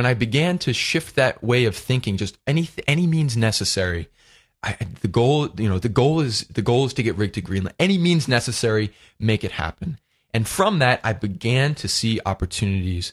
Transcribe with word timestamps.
when 0.00 0.06
I 0.06 0.14
began 0.14 0.56
to 0.60 0.72
shift 0.72 1.14
that 1.16 1.44
way 1.44 1.66
of 1.66 1.76
thinking, 1.76 2.16
just 2.16 2.38
any 2.46 2.70
any 2.88 3.06
means 3.06 3.36
necessary. 3.36 4.08
I, 4.62 4.78
the 5.02 5.08
goal, 5.08 5.50
you 5.58 5.68
know, 5.68 5.78
the 5.78 5.90
goal 5.90 6.20
is 6.20 6.40
the 6.44 6.62
goal 6.62 6.86
is 6.86 6.94
to 6.94 7.02
get 7.02 7.16
Rig 7.16 7.34
to 7.34 7.42
Greenland. 7.42 7.76
Any 7.78 7.98
means 7.98 8.26
necessary, 8.26 8.94
make 9.18 9.44
it 9.44 9.52
happen. 9.52 9.98
And 10.32 10.48
from 10.48 10.78
that, 10.78 11.00
I 11.04 11.12
began 11.12 11.74
to 11.74 11.86
see 11.86 12.18
opportunities 12.24 13.12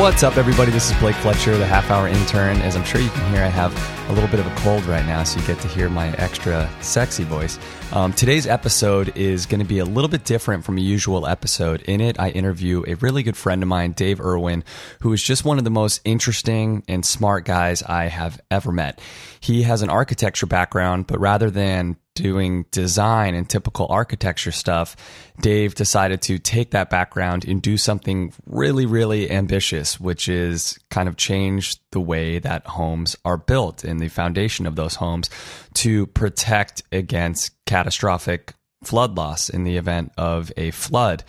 What's 0.00 0.22
up, 0.22 0.38
everybody? 0.38 0.70
This 0.72 0.90
is 0.90 0.98
Blake 0.98 1.14
Fletcher, 1.16 1.58
the 1.58 1.66
half 1.66 1.90
hour 1.90 2.08
intern. 2.08 2.56
As 2.62 2.74
I'm 2.74 2.84
sure 2.84 3.02
you 3.02 3.10
can 3.10 3.34
hear, 3.34 3.44
I 3.44 3.48
have 3.48 3.70
a 4.08 4.14
little 4.14 4.30
bit 4.30 4.40
of 4.40 4.46
a 4.46 4.54
cold 4.60 4.86
right 4.86 5.04
now, 5.04 5.24
so 5.24 5.38
you 5.38 5.46
get 5.46 5.60
to 5.60 5.68
hear 5.68 5.90
my 5.90 6.08
extra 6.16 6.70
sexy 6.80 7.24
voice. 7.24 7.58
Um, 7.92 8.14
today's 8.14 8.46
episode 8.46 9.14
is 9.14 9.44
going 9.44 9.58
to 9.58 9.66
be 9.66 9.78
a 9.78 9.84
little 9.84 10.08
bit 10.08 10.24
different 10.24 10.64
from 10.64 10.78
a 10.78 10.80
usual 10.80 11.26
episode. 11.26 11.82
In 11.82 12.00
it, 12.00 12.18
I 12.18 12.30
interview 12.30 12.82
a 12.86 12.94
really 12.94 13.22
good 13.22 13.36
friend 13.36 13.62
of 13.62 13.68
mine, 13.68 13.92
Dave 13.92 14.22
Irwin, 14.22 14.64
who 15.02 15.12
is 15.12 15.22
just 15.22 15.44
one 15.44 15.58
of 15.58 15.64
the 15.64 15.70
most 15.70 16.00
interesting 16.06 16.82
and 16.88 17.04
smart 17.04 17.44
guys 17.44 17.82
I 17.82 18.06
have 18.06 18.40
ever 18.50 18.72
met. 18.72 19.02
He 19.38 19.64
has 19.64 19.82
an 19.82 19.90
architecture 19.90 20.46
background, 20.46 21.08
but 21.08 21.20
rather 21.20 21.50
than 21.50 21.98
doing 22.22 22.66
design 22.70 23.34
and 23.34 23.48
typical 23.48 23.86
architecture 23.90 24.52
stuff, 24.52 24.96
Dave 25.40 25.74
decided 25.74 26.22
to 26.22 26.38
take 26.38 26.70
that 26.72 26.90
background 26.90 27.44
and 27.46 27.62
do 27.62 27.76
something 27.76 28.32
really, 28.46 28.86
really 28.86 29.30
ambitious, 29.30 29.98
which 29.98 30.28
is 30.28 30.78
kind 30.90 31.08
of 31.08 31.16
change 31.16 31.78
the 31.90 32.00
way 32.00 32.38
that 32.38 32.66
homes 32.66 33.16
are 33.24 33.36
built 33.36 33.84
and 33.84 34.00
the 34.00 34.08
foundation 34.08 34.66
of 34.66 34.76
those 34.76 34.96
homes 34.96 35.30
to 35.74 36.06
protect 36.08 36.82
against 36.92 37.52
catastrophic 37.66 38.54
flood 38.82 39.16
loss 39.16 39.48
in 39.48 39.64
the 39.64 39.76
event 39.76 40.12
of 40.16 40.52
a 40.56 40.70
flood. 40.70 41.24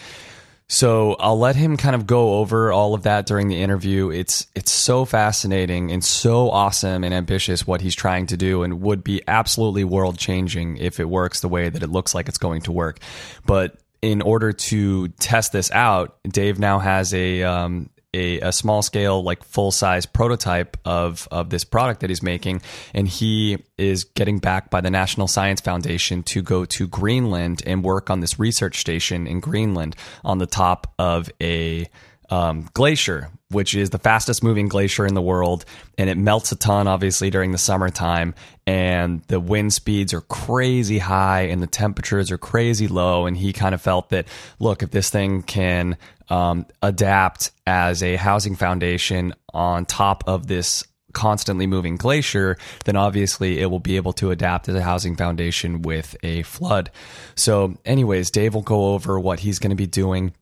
So 0.71 1.17
I'll 1.19 1.37
let 1.37 1.57
him 1.57 1.75
kind 1.75 1.95
of 1.95 2.07
go 2.07 2.35
over 2.35 2.71
all 2.71 2.93
of 2.93 3.03
that 3.03 3.25
during 3.25 3.49
the 3.49 3.61
interview. 3.61 4.09
It's 4.09 4.47
it's 4.55 4.71
so 4.71 5.03
fascinating 5.03 5.91
and 5.91 6.01
so 6.01 6.49
awesome 6.49 7.03
and 7.03 7.13
ambitious 7.13 7.67
what 7.67 7.81
he's 7.81 7.93
trying 7.93 8.27
to 8.27 8.37
do 8.37 8.63
and 8.63 8.81
would 8.81 9.03
be 9.03 9.21
absolutely 9.27 9.83
world 9.83 10.17
changing 10.17 10.77
if 10.77 11.01
it 11.01 11.09
works 11.09 11.41
the 11.41 11.49
way 11.49 11.67
that 11.67 11.83
it 11.83 11.89
looks 11.89 12.15
like 12.15 12.29
it's 12.29 12.37
going 12.37 12.61
to 12.61 12.71
work. 12.71 12.99
But 13.45 13.81
in 14.01 14.21
order 14.21 14.53
to 14.53 15.09
test 15.09 15.51
this 15.51 15.71
out, 15.71 16.17
Dave 16.23 16.57
now 16.57 16.79
has 16.79 17.13
a 17.13 17.43
um, 17.43 17.89
a, 18.13 18.39
a 18.41 18.51
small 18.51 18.81
scale, 18.81 19.23
like 19.23 19.43
full 19.43 19.71
size 19.71 20.05
prototype 20.05 20.77
of 20.85 21.27
of 21.31 21.49
this 21.49 21.63
product 21.63 22.01
that 22.01 22.09
he's 22.09 22.23
making, 22.23 22.61
and 22.93 23.07
he 23.07 23.63
is 23.77 24.03
getting 24.03 24.39
backed 24.39 24.69
by 24.69 24.81
the 24.81 24.91
National 24.91 25.27
Science 25.27 25.61
Foundation 25.61 26.23
to 26.23 26.41
go 26.41 26.65
to 26.65 26.87
Greenland 26.87 27.63
and 27.65 27.83
work 27.83 28.09
on 28.09 28.19
this 28.19 28.39
research 28.39 28.79
station 28.79 29.27
in 29.27 29.39
Greenland 29.39 29.95
on 30.23 30.37
the 30.39 30.47
top 30.47 30.93
of 30.99 31.29
a 31.41 31.87
um, 32.31 32.69
glacier, 32.73 33.29
which 33.49 33.75
is 33.75 33.89
the 33.89 33.99
fastest 33.99 34.41
moving 34.41 34.69
glacier 34.69 35.05
in 35.05 35.13
the 35.13 35.21
world, 35.21 35.65
and 35.97 36.09
it 36.09 36.17
melts 36.17 36.51
a 36.53 36.55
ton, 36.55 36.87
obviously, 36.87 37.29
during 37.29 37.51
the 37.51 37.57
summertime. 37.57 38.33
And 38.65 39.21
the 39.23 39.39
wind 39.39 39.73
speeds 39.73 40.13
are 40.13 40.21
crazy 40.21 40.99
high, 40.99 41.41
and 41.41 41.61
the 41.61 41.67
temperatures 41.67 42.31
are 42.31 42.37
crazy 42.37 42.87
low. 42.87 43.25
And 43.25 43.35
he 43.35 43.51
kind 43.51 43.75
of 43.75 43.81
felt 43.81 44.09
that, 44.09 44.27
look, 44.59 44.81
if 44.81 44.91
this 44.91 45.09
thing 45.09 45.41
can 45.41 45.97
um, 46.31 46.65
adapt 46.81 47.51
as 47.67 48.01
a 48.01 48.15
housing 48.15 48.55
foundation 48.55 49.35
on 49.53 49.85
top 49.85 50.23
of 50.27 50.47
this 50.47 50.85
constantly 51.11 51.67
moving 51.67 51.97
glacier, 51.97 52.57
then 52.85 52.95
obviously 52.95 53.59
it 53.59 53.65
will 53.65 53.81
be 53.81 53.97
able 53.97 54.13
to 54.13 54.31
adapt 54.31 54.69
as 54.69 54.75
a 54.75 54.81
housing 54.81 55.17
foundation 55.17 55.81
with 55.81 56.15
a 56.23 56.41
flood. 56.43 56.89
So, 57.35 57.77
anyways, 57.83 58.31
Dave 58.31 58.53
will 58.53 58.61
go 58.61 58.93
over 58.93 59.19
what 59.19 59.41
he's 59.41 59.59
going 59.59 59.71
to 59.71 59.75
be 59.75 59.87
doing 59.87 60.33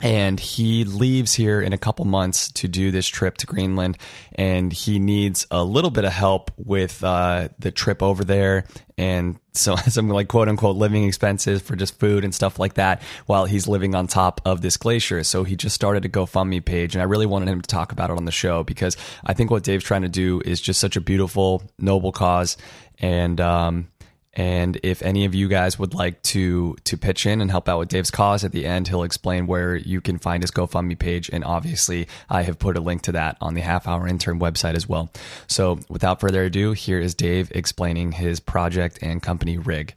and 0.00 0.40
he 0.40 0.84
leaves 0.84 1.34
here 1.34 1.60
in 1.60 1.72
a 1.72 1.78
couple 1.78 2.04
months 2.04 2.50
to 2.52 2.68
do 2.68 2.90
this 2.90 3.06
trip 3.06 3.36
to 3.38 3.46
Greenland, 3.46 3.98
and 4.34 4.72
he 4.72 4.98
needs 4.98 5.46
a 5.50 5.62
little 5.62 5.90
bit 5.90 6.04
of 6.04 6.12
help 6.12 6.50
with 6.56 7.04
uh, 7.04 7.48
the 7.58 7.70
trip 7.70 8.02
over 8.02 8.24
there, 8.24 8.64
and 8.96 9.38
so 9.52 9.76
some 9.88 10.08
like 10.08 10.28
quote 10.28 10.48
unquote 10.48 10.76
living 10.76 11.04
expenses 11.04 11.60
for 11.60 11.76
just 11.76 11.98
food 11.98 12.24
and 12.24 12.34
stuff 12.34 12.58
like 12.58 12.74
that 12.74 13.02
while 13.26 13.44
he's 13.44 13.68
living 13.68 13.94
on 13.94 14.06
top 14.06 14.40
of 14.44 14.62
this 14.62 14.76
glacier. 14.76 15.22
So 15.22 15.44
he 15.44 15.56
just 15.56 15.74
started 15.74 16.04
a 16.04 16.08
GoFundMe 16.08 16.64
page, 16.64 16.94
and 16.94 17.02
I 17.02 17.04
really 17.04 17.26
wanted 17.26 17.48
him 17.48 17.60
to 17.60 17.68
talk 17.68 17.92
about 17.92 18.10
it 18.10 18.16
on 18.16 18.24
the 18.24 18.32
show 18.32 18.64
because 18.64 18.96
I 19.24 19.34
think 19.34 19.50
what 19.50 19.64
Dave's 19.64 19.84
trying 19.84 20.02
to 20.02 20.08
do 20.08 20.40
is 20.44 20.60
just 20.60 20.80
such 20.80 20.96
a 20.96 21.00
beautiful, 21.00 21.62
noble 21.78 22.12
cause, 22.12 22.56
and 22.98 23.40
um, 23.40 23.88
and 24.32 24.78
if 24.82 25.02
any 25.02 25.24
of 25.24 25.34
you 25.34 25.48
guys 25.48 25.78
would 25.78 25.92
like 25.92 26.22
to 26.22 26.76
to 26.84 26.96
pitch 26.96 27.26
in 27.26 27.40
and 27.40 27.50
help 27.50 27.68
out 27.68 27.78
with 27.78 27.88
Dave's 27.88 28.10
cause, 28.10 28.44
at 28.44 28.52
the 28.52 28.66
end 28.66 28.88
he'll 28.88 29.02
explain 29.02 29.46
where 29.46 29.76
you 29.76 30.00
can 30.00 30.18
find 30.18 30.42
his 30.42 30.50
GoFundMe 30.50 30.98
page. 30.98 31.30
And 31.32 31.44
obviously, 31.44 32.06
I 32.28 32.42
have 32.42 32.58
put 32.58 32.76
a 32.76 32.80
link 32.80 33.02
to 33.02 33.12
that 33.12 33.36
on 33.40 33.54
the 33.54 33.60
Half 33.60 33.88
Hour 33.88 34.06
Intern 34.06 34.38
website 34.38 34.74
as 34.74 34.88
well. 34.88 35.10
So, 35.46 35.80
without 35.88 36.20
further 36.20 36.44
ado, 36.44 36.72
here 36.72 37.00
is 37.00 37.14
Dave 37.14 37.50
explaining 37.54 38.12
his 38.12 38.40
project 38.40 38.98
and 39.02 39.22
company 39.22 39.58
Rig. 39.58 39.94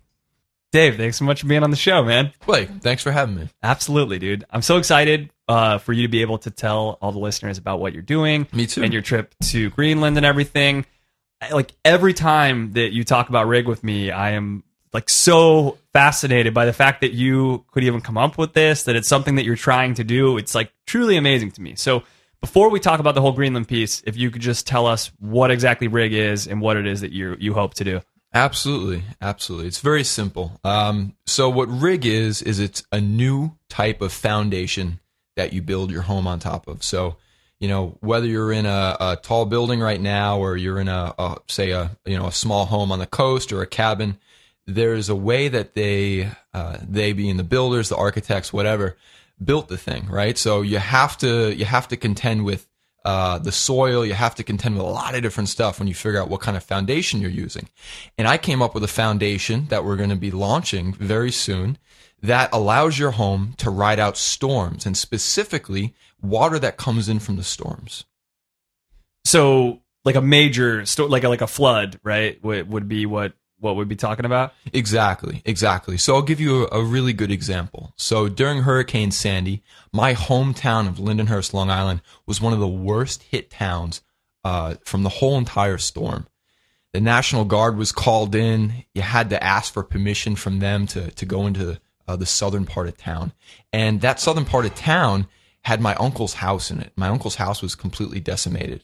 Dave, 0.72 0.97
thanks 0.97 1.17
so 1.17 1.25
much 1.25 1.41
for 1.41 1.47
being 1.47 1.61
on 1.61 1.69
the 1.69 1.77
show, 1.77 2.03
man. 2.03 2.33
Blake, 2.47 2.67
thanks 2.81 3.03
for 3.03 3.11
having 3.11 3.35
me. 3.35 3.49
Absolutely, 3.61 4.17
dude. 4.17 4.43
I'm 4.49 4.63
so 4.63 4.77
excited 4.77 5.29
uh, 5.47 5.77
for 5.77 5.93
you 5.93 6.01
to 6.01 6.07
be 6.07 6.22
able 6.22 6.39
to 6.39 6.49
tell 6.49 6.97
all 6.99 7.11
the 7.11 7.19
listeners 7.19 7.59
about 7.59 7.79
what 7.79 7.93
you're 7.93 8.01
doing. 8.01 8.47
Me 8.51 8.66
too. 8.66 8.81
And 8.81 8.91
your 8.91 9.03
trip 9.03 9.35
to 9.51 9.69
Greenland 9.69 10.17
and 10.17 10.25
everything. 10.25 10.88
Like 11.51 11.73
every 11.83 12.13
time 12.13 12.73
that 12.73 12.93
you 12.93 13.03
talk 13.03 13.29
about 13.29 13.47
rig 13.47 13.67
with 13.67 13.83
me, 13.83 14.11
I 14.11 14.31
am 14.31 14.63
like 14.93 15.09
so 15.09 15.77
fascinated 15.91 16.53
by 16.53 16.65
the 16.65 16.73
fact 16.73 17.01
that 17.01 17.13
you 17.13 17.65
could 17.71 17.83
even 17.83 18.01
come 18.01 18.17
up 18.17 18.37
with 18.37 18.53
this, 18.53 18.83
that 18.83 18.95
it's 18.95 19.07
something 19.07 19.35
that 19.35 19.45
you're 19.45 19.55
trying 19.55 19.95
to 19.95 20.03
do. 20.03 20.37
It's 20.37 20.53
like 20.53 20.71
truly 20.85 21.17
amazing 21.17 21.51
to 21.51 21.61
me. 21.61 21.75
So 21.75 22.03
before 22.41 22.69
we 22.69 22.79
talk 22.79 22.99
about 22.99 23.15
the 23.15 23.21
whole 23.21 23.31
Greenland 23.31 23.67
piece, 23.67 24.03
if 24.05 24.17
you 24.17 24.29
could 24.29 24.41
just 24.41 24.67
tell 24.67 24.85
us 24.85 25.11
what 25.19 25.49
exactly 25.49 25.87
rig 25.87 26.13
is 26.13 26.47
and 26.47 26.61
what 26.61 26.77
it 26.77 26.85
is 26.85 27.01
that 27.01 27.11
you 27.11 27.35
you 27.39 27.53
hope 27.53 27.73
to 27.75 27.83
do. 27.83 28.01
Absolutely, 28.33 29.03
absolutely. 29.21 29.67
It's 29.67 29.79
very 29.79 30.03
simple. 30.03 30.59
Um, 30.63 31.15
so 31.25 31.49
what 31.49 31.69
rig 31.69 32.05
is 32.05 32.41
is 32.41 32.59
it's 32.59 32.83
a 32.91 32.99
new 32.99 33.55
type 33.69 34.01
of 34.01 34.11
foundation 34.11 34.99
that 35.35 35.53
you 35.53 35.61
build 35.61 35.91
your 35.91 36.01
home 36.01 36.27
on 36.27 36.39
top 36.39 36.67
of. 36.67 36.83
So 36.83 37.15
you 37.63 37.69
know 37.69 37.97
whether 38.01 38.28
you're 38.28 38.51
in 38.51 38.66
a, 38.66 38.97
a 39.00 39.18
tall 39.24 39.46
building 39.46 39.79
right 39.79 40.01
now 40.01 40.38
or 40.38 40.57
you're 40.57 40.81
in 40.81 40.90
a, 40.90 41.16
a 41.18 41.38
say 41.47 41.72
a 41.72 41.91
you 42.06 42.18
know 42.18 42.28
a 42.28 42.31
small 42.34 42.66
home 42.66 42.91
on 42.91 43.00
the 43.00 43.07
coast 43.07 43.53
or 43.53 43.62
a 43.62 43.66
cabin, 43.66 44.18
there's 44.68 45.07
a 45.07 45.16
way 45.16 45.47
that 45.47 45.73
they 45.73 46.29
uh, 46.53 46.78
they 46.85 47.13
being 47.13 47.38
the 47.38 47.44
builders, 47.44 47.88
the 47.88 47.96
architects, 47.96 48.52
whatever, 48.52 48.97
built 49.41 49.69
the 49.69 49.78
thing, 49.78 50.07
right? 50.09 50.38
So 50.38 50.62
you 50.62 50.78
have 50.78 51.18
to 51.19 51.56
you 51.56 51.63
have 51.63 51.88
to 51.88 51.96
contend 51.96 52.44
with 52.44 52.68
uh, 53.06 53.40
the 53.40 53.53
soil. 53.53 54.06
You 54.06 54.13
have 54.13 54.35
to 54.35 54.44
contend 54.44 54.75
with 54.75 54.85
a 54.85 54.90
lot 54.90 55.16
of 55.16 55.22
different 55.22 55.47
stuff 55.47 55.79
when 55.79 55.88
you 55.88 55.94
figure 55.94 56.22
out 56.22 56.28
what 56.28 56.41
kind 56.41 56.57
of 56.57 56.63
foundation 56.63 57.22
you're 57.22 57.31
using. 57.31 57.69
And 58.18 58.28
I 58.28 58.38
came 58.38 58.62
up 58.62 58.73
with 58.73 58.84
a 58.84 58.90
foundation 58.90 59.68
that 59.68 59.85
we're 59.85 59.96
going 59.96 60.09
to 60.09 60.18
be 60.18 60.31
launching 60.31 60.91
very 60.96 61.31
soon 61.31 61.78
that 62.23 62.50
allows 62.53 62.97
your 62.97 63.11
home 63.11 63.53
to 63.57 63.69
ride 63.69 64.00
out 64.00 64.17
storms 64.17 64.85
and 64.85 64.97
specifically 64.97 65.94
water 66.22 66.57
that 66.57 66.78
comes 66.78 67.09
in 67.09 67.19
from 67.19 67.35
the 67.35 67.44
storms. 67.44 68.06
So 69.25 69.81
like 70.06 70.16
a 70.16 70.22
major 70.22 70.85
storm, 70.85 71.11
like 71.11 71.25
a, 71.25 71.29
like 71.29 71.41
a 71.41 71.47
flood, 71.47 72.00
right? 72.01 72.41
Would 72.44 72.69
would 72.69 72.88
be 72.88 73.06
what 73.06 73.34
what 73.59 73.75
we'd 73.75 73.89
be 73.89 73.95
talking 73.95 74.25
about. 74.25 74.53
Exactly, 74.72 75.41
exactly. 75.46 75.97
So 75.97 76.16
I'll 76.16 76.22
give 76.22 76.40
you 76.40 76.66
a, 76.67 76.79
a 76.79 76.84
really 76.84 77.14
good 77.14 77.31
example. 77.31 77.93
So 77.97 78.28
during 78.29 78.64
Hurricane 78.64 79.11
Sandy, 79.11 79.61
my 79.91 80.14
hometown 80.14 80.87
of 80.87 80.96
Lindenhurst, 80.96 81.53
Long 81.53 81.70
Island, 81.70 82.02
was 82.25 82.41
one 82.41 82.53
of 82.53 82.59
the 82.59 82.67
worst 82.67 83.23
hit 83.23 83.49
towns 83.49 84.02
uh, 84.43 84.75
from 84.85 85.03
the 85.03 85.09
whole 85.09 85.37
entire 85.37 85.78
storm. 85.78 86.28
The 86.93 87.02
National 87.02 87.43
Guard 87.43 87.78
was 87.78 87.91
called 87.91 88.35
in. 88.35 88.85
You 88.93 89.02
had 89.02 89.29
to 89.31 89.43
ask 89.43 89.73
for 89.73 89.84
permission 89.84 90.35
from 90.35 90.59
them 90.59 90.87
to 90.87 91.11
to 91.11 91.25
go 91.25 91.47
into 91.47 91.79
uh, 92.08 92.16
the 92.16 92.26
southern 92.26 92.66
part 92.66 92.88
of 92.88 92.97
town, 92.97 93.34
and 93.72 94.02
that 94.02 94.20
southern 94.20 94.46
part 94.46 94.66
of 94.66 94.76
town 94.76 95.28
had 95.61 95.79
my 95.82 95.96
uncle's 95.96 96.35
house 96.35 96.70
in 96.70 96.79
it. 96.79 96.91
My 96.96 97.08
uncle's 97.08 97.35
house 97.35 97.61
was 97.61 97.76
completely 97.76 98.20
decimated. 98.20 98.82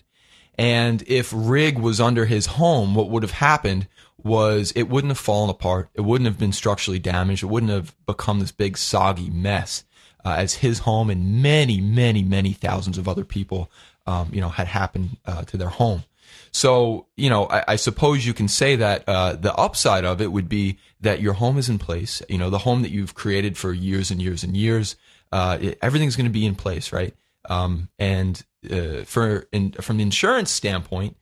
And 0.58 1.04
if 1.08 1.32
Rig 1.34 1.78
was 1.78 2.02
under 2.02 2.26
his 2.26 2.46
home, 2.46 2.96
what 2.96 3.10
would 3.10 3.24
have 3.24 3.32
happened 3.32 3.88
was 4.18 4.72
it 4.72 4.90
wouldn't 4.90 5.12
have 5.12 5.18
fallen 5.18 5.50
apart. 5.50 5.90
It 5.94 6.02
wouldn't 6.02 6.28
have 6.28 6.38
been 6.38 6.52
structurally 6.52 7.00
damaged. 7.00 7.44
It 7.44 7.48
wouldn't 7.48 7.72
have 7.72 7.96
become 8.06 8.40
this 8.40 8.52
big 8.52 8.78
soggy 8.78 9.30
mess 9.30 9.84
uh, 10.26 10.36
as 10.38 10.56
his 10.56 10.80
home 10.80 11.10
and 11.10 11.42
many, 11.42 11.80
many, 11.80 12.24
many 12.24 12.54
thousands 12.54 12.98
of 12.98 13.08
other 13.08 13.24
people, 13.24 13.72
um, 14.06 14.30
you 14.34 14.42
know, 14.42 14.50
had 14.50 14.68
happened 14.68 15.18
uh, 15.26 15.44
to 15.44 15.58
their 15.58 15.70
home. 15.70 16.04
So, 16.52 17.08
you 17.16 17.30
know, 17.30 17.48
I, 17.48 17.64
I 17.70 17.76
suppose 17.76 18.26
you 18.26 18.34
can 18.34 18.48
say 18.48 18.76
that 18.78 19.04
uh, 19.08 19.34
the 19.34 19.54
upside 19.56 20.06
of 20.06 20.22
it 20.22 20.32
would 20.32 20.50
be 20.50 20.78
that 21.02 21.22
your 21.22 21.34
home 21.34 21.58
is 21.58 21.70
in 21.70 21.80
place. 21.80 22.22
You 22.30 22.38
know, 22.38 22.50
the 22.50 22.60
home 22.60 22.82
that 22.82 22.92
you've 22.92 23.16
created 23.16 23.58
for 23.58 23.74
years 23.74 24.12
and 24.12 24.22
years 24.22 24.44
and 24.44 24.56
years, 24.56 24.96
uh, 25.32 25.58
it, 25.62 25.80
everything's 25.82 26.16
going 26.16 26.28
to 26.28 26.32
be 26.32 26.46
in 26.46 26.56
place, 26.56 26.92
right? 26.92 27.16
Um, 27.50 27.90
and 27.98 28.44
uh, 28.70 29.04
for 29.06 29.48
in, 29.52 29.72
from 29.74 29.98
the 29.98 30.04
insurance 30.04 30.52
standpoint, 30.52 31.18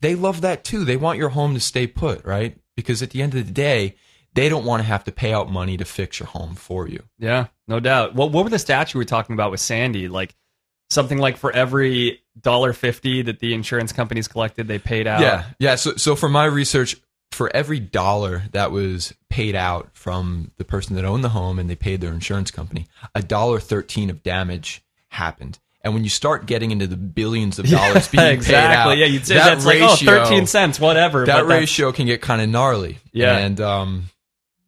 they 0.00 0.14
love 0.14 0.40
that 0.40 0.64
too. 0.64 0.84
They 0.84 0.96
want 0.96 1.18
your 1.18 1.30
home 1.30 1.54
to 1.54 1.60
stay 1.60 1.86
put, 1.86 2.24
right? 2.24 2.58
Because 2.76 3.02
at 3.02 3.10
the 3.10 3.22
end 3.22 3.34
of 3.34 3.46
the 3.46 3.52
day, 3.52 3.96
they 4.34 4.48
don't 4.48 4.64
want 4.64 4.80
to 4.82 4.86
have 4.86 5.04
to 5.04 5.12
pay 5.12 5.32
out 5.32 5.50
money 5.50 5.76
to 5.76 5.84
fix 5.84 6.18
your 6.18 6.26
home 6.26 6.54
for 6.54 6.88
you. 6.88 7.02
Yeah, 7.18 7.46
no 7.68 7.80
doubt. 7.80 8.14
What 8.14 8.32
what 8.32 8.44
were 8.44 8.50
the 8.50 8.56
stats 8.56 8.94
you 8.94 8.98
were 8.98 9.04
talking 9.04 9.34
about 9.34 9.50
with 9.50 9.60
Sandy? 9.60 10.08
Like 10.08 10.34
something 10.92 11.18
like 11.18 11.36
for 11.36 11.50
every 11.52 12.22
dollar 12.40 12.72
fifty 12.72 13.22
that 13.22 13.40
the 13.40 13.54
insurance 13.54 13.92
companies 13.92 14.28
collected, 14.28 14.68
they 14.68 14.78
paid 14.78 15.06
out. 15.06 15.20
Yeah, 15.20 15.44
yeah. 15.58 15.74
So, 15.74 15.96
so 15.96 16.14
for 16.16 16.28
my 16.28 16.44
research, 16.44 16.96
for 17.30 17.50
every 17.54 17.80
dollar 17.80 18.42
that 18.52 18.70
was 18.70 19.14
paid 19.28 19.54
out 19.54 19.90
from 19.94 20.50
the 20.56 20.64
person 20.64 20.96
that 20.96 21.04
owned 21.04 21.24
the 21.24 21.30
home 21.30 21.58
and 21.58 21.68
they 21.68 21.76
paid 21.76 22.00
their 22.00 22.12
insurance 22.12 22.50
company, 22.50 22.86
a 23.14 23.22
dollar 23.22 23.58
thirteen 23.58 24.10
of 24.10 24.22
damage 24.22 24.82
happened. 25.08 25.58
And 25.84 25.94
when 25.94 26.04
you 26.04 26.10
start 26.10 26.46
getting 26.46 26.70
into 26.70 26.86
the 26.86 26.96
billions 26.96 27.58
of 27.58 27.66
dollars 27.68 28.08
being 28.08 28.24
exactly. 28.24 28.54
paid 28.54 28.76
out, 28.76 28.98
yeah, 28.98 29.06
you'd 29.06 29.26
say 29.26 29.34
that 29.34 29.46
that's 29.46 29.66
like 29.66 29.80
oh, 29.80 29.90
ratio- 29.90 30.24
13 30.24 30.46
cents, 30.46 30.78
whatever. 30.78 31.26
That 31.26 31.46
ratio 31.46 31.90
can 31.90 32.06
get 32.06 32.22
kind 32.22 32.40
of 32.40 32.48
gnarly. 32.48 32.98
Yeah. 33.12 33.36
and 33.38 33.60
um, 33.60 34.04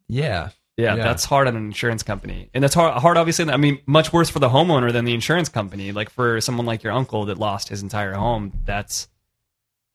yeah, 0.07 0.49
Yeah, 0.77 0.95
Yeah. 0.95 1.03
that's 1.03 1.23
hard 1.23 1.47
on 1.47 1.55
an 1.55 1.65
insurance 1.65 2.03
company, 2.03 2.49
and 2.53 2.63
that's 2.63 2.73
hard. 2.73 3.01
Hard, 3.01 3.15
obviously. 3.17 3.49
I 3.49 3.57
mean, 3.57 3.79
much 3.85 4.11
worse 4.11 4.29
for 4.29 4.39
the 4.39 4.49
homeowner 4.49 4.91
than 4.91 5.05
the 5.05 5.13
insurance 5.13 5.47
company. 5.47 5.91
Like 5.93 6.09
for 6.09 6.41
someone 6.41 6.65
like 6.65 6.83
your 6.83 6.91
uncle 6.91 7.25
that 7.25 7.37
lost 7.37 7.69
his 7.69 7.81
entire 7.81 8.13
home, 8.13 8.51
that's 8.65 9.07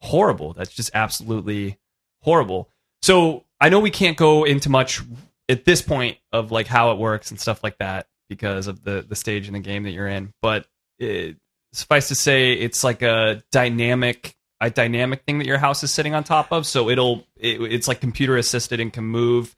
horrible. 0.00 0.55
That's 0.55 0.73
just 0.73 0.91
absolutely 0.94 1.79
horrible. 2.23 2.71
So 3.03 3.44
I 3.61 3.69
know 3.69 3.81
we 3.81 3.91
can't 3.91 4.17
go 4.17 4.44
into 4.44 4.71
much 4.71 5.03
at 5.49 5.65
this 5.65 5.82
point 5.82 6.17
of 6.32 6.50
like 6.50 6.67
how 6.67 6.93
it 6.93 6.99
works 6.99 7.31
and 7.31 7.38
stuff 7.38 7.62
like 7.62 7.79
that 7.79 8.06
because 8.29 8.67
of 8.67 8.83
the 8.85 9.05
the 9.06 9.17
stage 9.17 9.49
in 9.49 9.55
the 9.55 9.61
game 9.61 9.83
that 9.83 9.91
you're 9.91 10.09
in. 10.09 10.33
But 10.41 10.67
it, 10.99 11.37
suffice 11.73 12.09
to 12.09 12.15
say, 12.15 12.53
it's 12.55 12.83
like 12.85 13.03
a 13.03 13.43
dynamic 13.53 14.35
a 14.62 14.69
dynamic 14.71 15.23
thing 15.23 15.38
that 15.38 15.47
your 15.47 15.56
house 15.59 15.83
is 15.83 15.91
sitting 15.93 16.15
on 16.15 16.23
top 16.25 16.53
of. 16.53 16.67
So 16.67 16.88
it'll 16.91 17.26
it, 17.37 17.61
it's 17.61 17.88
like 17.88 18.00
computer 18.00 18.37
assisted 18.37 18.81
and 18.81 18.93
can 18.93 19.05
move 19.05 19.55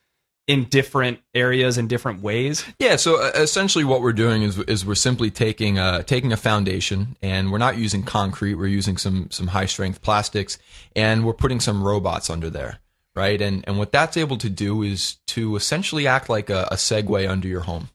in 0.46 0.64
different 0.64 1.20
areas 1.34 1.78
in 1.78 1.86
different 1.86 2.20
ways. 2.20 2.64
Yeah, 2.78 2.96
so 2.96 3.22
uh, 3.22 3.30
essentially 3.34 3.84
what 3.84 4.02
we're 4.02 4.12
doing 4.12 4.42
is 4.42 4.58
is 4.60 4.84
we're 4.84 4.94
simply 4.94 5.30
taking 5.30 5.78
uh 5.78 6.02
taking 6.02 6.32
a 6.32 6.36
foundation 6.36 7.16
and 7.22 7.52
we're 7.52 7.58
not 7.58 7.76
using 7.76 8.02
concrete, 8.02 8.54
we're 8.54 8.66
using 8.66 8.96
some 8.96 9.30
some 9.30 9.48
high 9.48 9.66
strength 9.66 10.02
plastics 10.02 10.58
and 10.96 11.24
we're 11.24 11.32
putting 11.32 11.60
some 11.60 11.82
robots 11.82 12.28
under 12.28 12.50
there, 12.50 12.80
right? 13.14 13.40
And 13.40 13.64
and 13.66 13.78
what 13.78 13.92
that's 13.92 14.16
able 14.16 14.36
to 14.38 14.50
do 14.50 14.82
is 14.82 15.16
to 15.28 15.56
essentially 15.56 16.06
act 16.06 16.28
like 16.28 16.50
a, 16.50 16.68
a 16.70 16.76
Segway 16.76 17.28
under 17.28 17.48
your 17.48 17.60
home. 17.60 17.88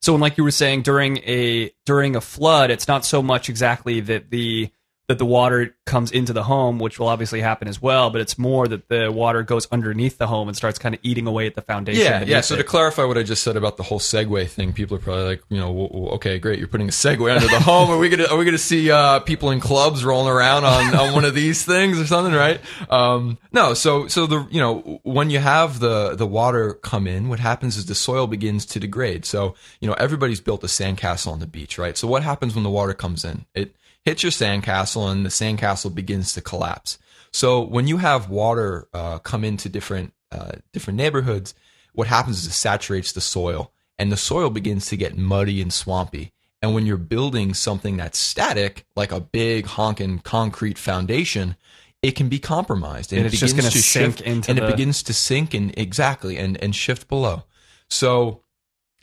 So, 0.00 0.14
and 0.14 0.20
like 0.20 0.36
you 0.36 0.42
were 0.42 0.50
saying, 0.50 0.82
during 0.82 1.18
a 1.18 1.70
during 1.86 2.16
a 2.16 2.20
flood, 2.20 2.72
it's 2.72 2.88
not 2.88 3.04
so 3.04 3.22
much 3.22 3.48
exactly 3.48 4.00
that 4.00 4.30
the 4.30 4.72
that 5.08 5.18
the 5.18 5.26
water 5.26 5.74
comes 5.84 6.12
into 6.12 6.32
the 6.32 6.44
home, 6.44 6.78
which 6.78 6.98
will 6.98 7.08
obviously 7.08 7.40
happen 7.40 7.66
as 7.66 7.82
well, 7.82 8.10
but 8.10 8.20
it's 8.20 8.38
more 8.38 8.68
that 8.68 8.88
the 8.88 9.10
water 9.10 9.42
goes 9.42 9.66
underneath 9.72 10.16
the 10.16 10.28
home 10.28 10.46
and 10.46 10.56
starts 10.56 10.78
kind 10.78 10.94
of 10.94 11.00
eating 11.02 11.26
away 11.26 11.46
at 11.46 11.54
the 11.56 11.60
foundation. 11.60 12.04
Yeah, 12.04 12.22
yeah. 12.22 12.40
So 12.40 12.54
it. 12.54 12.58
to 12.58 12.64
clarify 12.64 13.04
what 13.04 13.18
I 13.18 13.24
just 13.24 13.42
said 13.42 13.56
about 13.56 13.76
the 13.76 13.82
whole 13.82 13.98
Segway 13.98 14.48
thing, 14.48 14.72
people 14.72 14.96
are 14.96 15.00
probably 15.00 15.24
like, 15.24 15.42
you 15.48 15.58
know, 15.58 15.88
okay, 16.14 16.38
great, 16.38 16.60
you're 16.60 16.68
putting 16.68 16.88
a 16.88 16.92
Segway 16.92 17.34
under 17.34 17.48
the 17.48 17.60
home. 17.60 17.90
Are 17.90 17.98
we 17.98 18.08
gonna 18.08 18.26
are 18.26 18.36
we 18.36 18.44
gonna 18.44 18.58
see 18.58 18.92
uh, 18.92 19.20
people 19.20 19.50
in 19.50 19.58
clubs 19.58 20.04
rolling 20.04 20.32
around 20.32 20.64
on, 20.64 20.94
on 20.94 21.12
one 21.14 21.24
of 21.24 21.34
these 21.34 21.64
things 21.64 21.98
or 22.00 22.06
something, 22.06 22.32
right? 22.32 22.60
Um, 22.88 23.38
no. 23.50 23.74
So 23.74 24.06
so 24.06 24.26
the 24.26 24.46
you 24.50 24.60
know 24.60 25.00
when 25.02 25.30
you 25.30 25.40
have 25.40 25.80
the 25.80 26.14
the 26.14 26.26
water 26.26 26.74
come 26.74 27.08
in, 27.08 27.28
what 27.28 27.40
happens 27.40 27.76
is 27.76 27.86
the 27.86 27.96
soil 27.96 28.28
begins 28.28 28.64
to 28.66 28.80
degrade. 28.80 29.24
So 29.24 29.56
you 29.80 29.88
know 29.88 29.94
everybody's 29.94 30.40
built 30.40 30.62
a 30.62 30.68
sandcastle 30.68 31.32
on 31.32 31.40
the 31.40 31.46
beach, 31.46 31.76
right? 31.76 31.98
So 31.98 32.06
what 32.06 32.22
happens 32.22 32.54
when 32.54 32.62
the 32.62 32.70
water 32.70 32.94
comes 32.94 33.24
in? 33.24 33.46
It 33.54 33.74
hits 34.04 34.22
your 34.22 34.32
sandcastle 34.32 35.10
and 35.10 35.24
the 35.24 35.30
sandcastle 35.30 35.94
begins 35.94 36.32
to 36.34 36.40
collapse. 36.40 36.98
So 37.32 37.60
when 37.60 37.86
you 37.86 37.98
have 37.98 38.28
water 38.28 38.88
uh, 38.92 39.18
come 39.18 39.44
into 39.44 39.68
different 39.68 40.12
uh, 40.30 40.52
different 40.72 40.96
neighborhoods, 40.96 41.54
what 41.92 42.08
happens 42.08 42.38
is 42.40 42.46
it 42.46 42.52
saturates 42.52 43.12
the 43.12 43.20
soil, 43.20 43.72
and 43.98 44.10
the 44.10 44.16
soil 44.16 44.48
begins 44.50 44.86
to 44.86 44.96
get 44.96 45.16
muddy 45.16 45.60
and 45.60 45.72
swampy. 45.72 46.32
And 46.62 46.74
when 46.74 46.86
you're 46.86 46.96
building 46.96 47.54
something 47.54 47.96
that's 47.96 48.18
static, 48.18 48.86
like 48.96 49.12
a 49.12 49.20
big 49.20 49.66
honking 49.66 50.20
concrete 50.20 50.78
foundation, 50.78 51.56
it 52.02 52.12
can 52.12 52.28
be 52.28 52.38
compromised, 52.38 53.12
And 53.12 53.22
it 53.22 53.26
it's 53.26 53.40
just 53.40 53.56
begins 53.56 53.64
gonna 53.74 53.82
sink 53.82 54.16
shift, 54.18 54.20
into 54.26 54.50
and 54.50 54.58
the- 54.58 54.64
it 54.64 54.70
begins 54.70 55.02
to 55.04 55.12
sink 55.12 55.54
and 55.54 55.76
exactly 55.76 56.36
and 56.38 56.56
and 56.62 56.74
shift 56.74 57.08
below. 57.08 57.44
So 57.90 58.42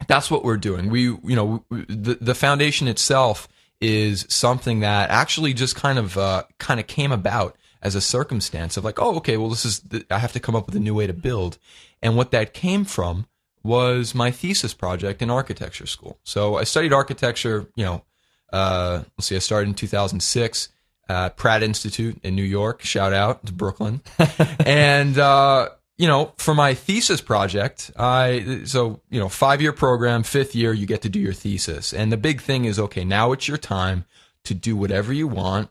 that's 0.08 0.32
what 0.32 0.44
we're 0.44 0.58
doing. 0.58 0.90
We, 0.90 1.02
you 1.02 1.36
know, 1.36 1.66
the 1.70 2.18
the 2.20 2.36
foundation 2.36 2.88
itself 2.88 3.48
is 3.82 4.26
something 4.30 4.82
that 4.82 5.10
actually 5.10 5.54
just 5.54 5.76
kind 5.76 5.98
of 5.98 6.18
uh, 6.18 6.44
kind 6.58 6.80
of 6.80 6.88
came 6.88 7.12
about 7.12 7.56
as 7.82 7.96
a 7.96 8.02
circumstance 8.02 8.76
of 8.76 8.84
like, 8.84 9.00
oh, 9.00 9.16
okay, 9.18 9.38
well, 9.38 9.50
this 9.50 9.66
is 9.66 9.80
th- 9.80 10.06
I 10.12 10.20
have 10.20 10.34
to 10.34 10.40
come 10.40 10.56
up 10.56 10.66
with 10.66 10.76
a 10.76 10.80
new 10.80 10.94
way 10.94 11.08
to 11.08 11.14
build, 11.14 11.58
and 12.02 12.16
what 12.16 12.32
that 12.32 12.54
came 12.54 12.86
from 12.86 13.28
was 13.64 14.16
my 14.16 14.32
thesis 14.32 14.74
project 14.74 15.22
in 15.22 15.30
architecture 15.30 15.86
school. 15.86 16.18
So 16.24 16.56
I 16.56 16.64
studied 16.64 16.94
architecture, 16.94 17.68
you 17.76 17.86
know, 17.86 18.04
uh, 18.52 19.04
let's 19.18 19.28
see, 19.28 19.36
I 19.36 19.40
started 19.40 19.70
in 19.70 19.76
2006 19.76 20.70
at 21.08 21.38
Pratt 21.38 21.62
Institute 21.64 22.20
in 22.24 22.36
New 22.36 22.44
York. 22.44 22.82
Shout 22.82 23.14
out 23.14 23.46
to 23.46 23.54
Brooklyn, 23.54 24.02
and 24.66 25.18
uh, 25.18 25.70
you 26.00 26.08
know, 26.08 26.32
for 26.38 26.56
my 26.56 26.74
thesis 26.74 27.20
project, 27.20 27.92
I 27.98 28.62
so 28.64 29.02
you 29.10 29.20
know, 29.20 29.28
five 29.28 29.62
year 29.62 29.74
program, 29.74 30.24
fifth 30.24 30.56
year, 30.56 30.72
you 30.72 30.88
get 30.88 31.02
to 31.02 31.10
do 31.10 31.20
your 31.20 31.34
thesis, 31.34 31.94
and 31.94 32.10
the 32.10 32.18
big 32.18 32.42
thing 32.42 32.64
is 32.64 32.80
okay, 32.80 33.04
now 33.04 33.34
it's 33.34 33.50
your 33.50 33.58
time 33.58 34.06
to 34.46 34.54
do 34.54 34.78
whatever 34.78 35.12
you 35.12 35.28
want, 35.28 35.70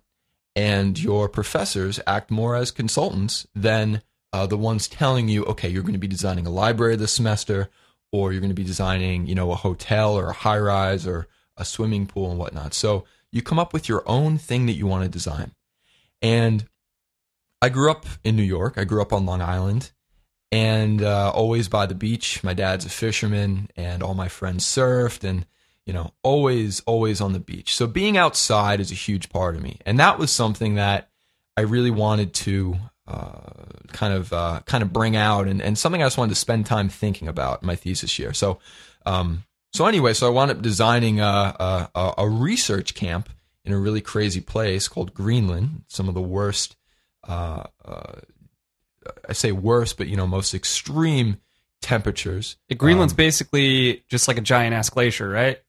and 0.54 1.02
your 1.02 1.30
professors 1.30 1.98
act 2.06 2.30
more 2.30 2.56
as 2.56 2.70
consultants 2.70 3.46
than 3.54 4.02
uh, 4.34 4.46
the 4.46 4.58
ones 4.58 4.86
telling 4.86 5.30
you, 5.30 5.44
okay, 5.46 5.70
you're 5.70 5.82
going 5.82 5.94
to 5.94 5.98
be 5.98 6.06
designing 6.06 6.46
a 6.46 6.50
library 6.50 6.94
this 6.96 7.12
semester, 7.12 7.70
or 8.12 8.30
you're 8.30 8.42
going 8.42 8.50
to 8.50 8.54
be 8.54 8.64
designing, 8.64 9.26
you 9.26 9.34
know, 9.34 9.50
a 9.50 9.56
hotel 9.56 10.14
or 10.14 10.28
a 10.28 10.34
high 10.34 10.58
rise 10.58 11.06
or 11.06 11.26
a 11.56 11.64
swimming 11.64 12.06
pool 12.06 12.30
and 12.30 12.38
whatnot. 12.38 12.75
So 12.75 13.06
you 13.32 13.40
come 13.40 13.58
up 13.58 13.72
with 13.72 13.88
your 13.88 14.02
own 14.04 14.36
thing 14.36 14.66
that 14.66 14.75
you 14.75 14.86
want 14.86 15.04
to 15.04 15.08
design, 15.08 15.52
and 16.20 16.66
I 17.62 17.70
grew 17.70 17.90
up 17.90 18.04
in 18.25 18.36
New 18.36 18.42
York. 18.42 18.76
I 18.76 18.84
grew 18.84 19.00
up 19.00 19.14
on 19.14 19.25
Long 19.25 19.40
Island 19.40 19.92
and 20.50 21.03
uh, 21.03 21.31
always 21.35 21.69
by 21.69 21.87
the 21.87 21.95
beach. 21.95 22.43
My 22.43 22.55
dad's 22.55 22.85
a 22.85 22.90
fisherman, 22.90 23.69
and 23.76 24.02
all 24.02 24.14
my 24.14 24.28
friends 24.28 24.64
surfed, 24.64 25.25
and 25.25 25.47
you 25.87 25.93
know, 25.93 26.12
always, 26.23 26.81
always 26.81 27.21
on 27.21 27.33
the 27.33 27.40
beach. 27.40 27.75
So 27.75 27.87
being 27.87 28.17
outside 28.17 28.81
is 28.81 28.90
a 28.90 28.95
huge 28.95 29.31
part 29.31 29.57
of 29.57 29.62
me, 29.62 29.78
and 29.87 29.99
that 29.99 30.19
was 30.19 30.31
something 30.31 30.75
that 30.75 31.11
I 31.57 31.62
really 31.62 31.90
wanted 31.90 32.35
to 32.35 32.76
uh, 33.07 33.40
kind 33.88 34.12
of 34.12 34.33
uh, 34.33 34.61
kind 34.67 34.83
of 34.83 34.93
bring 34.93 35.17
out, 35.17 35.49
and, 35.49 35.62
and 35.62 35.78
something 35.78 36.02
I 36.02 36.07
just 36.07 36.19
wanted 36.19 36.31
to 36.31 36.40
spend 36.40 36.67
time 36.67 36.88
thinking 36.88 37.28
about 37.28 37.62
my 37.62 37.75
thesis 37.75 38.19
year. 38.19 38.33
So, 38.33 38.59
um, 39.07 39.45
so 39.73 39.87
anyway, 39.87 40.12
so 40.12 40.26
I 40.26 40.31
wound 40.31 40.50
up 40.50 40.62
designing 40.62 41.21
a, 41.21 41.88
a, 41.95 42.14
a 42.19 42.28
research 42.28 42.95
camp 42.95 43.28
in 43.64 43.73
a 43.73 43.78
really 43.78 44.00
crazy 44.00 44.40
place 44.40 44.88
called 44.88 45.14
Greenland. 45.14 45.83
Some 45.88 46.09
of 46.09 46.14
the 46.14 46.23
worst 46.23 46.76
uh, 47.26 47.64
uh, 47.85 48.21
I 49.29 49.33
say 49.33 49.53
worst, 49.53 49.97
but 49.99 50.09
you 50.09 50.17
know, 50.17 50.27
most 50.27 50.55
extreme 50.55 51.38
temperatures. 51.81 52.57
Greenland's 52.77 53.12
Um, 53.12 53.17
basically 53.17 54.05
just 54.09 54.29
like 54.29 54.38
a 54.38 54.43
giant 54.43 54.75
ass 54.75 54.91
glacier, 54.91 55.29
right? 55.29 55.61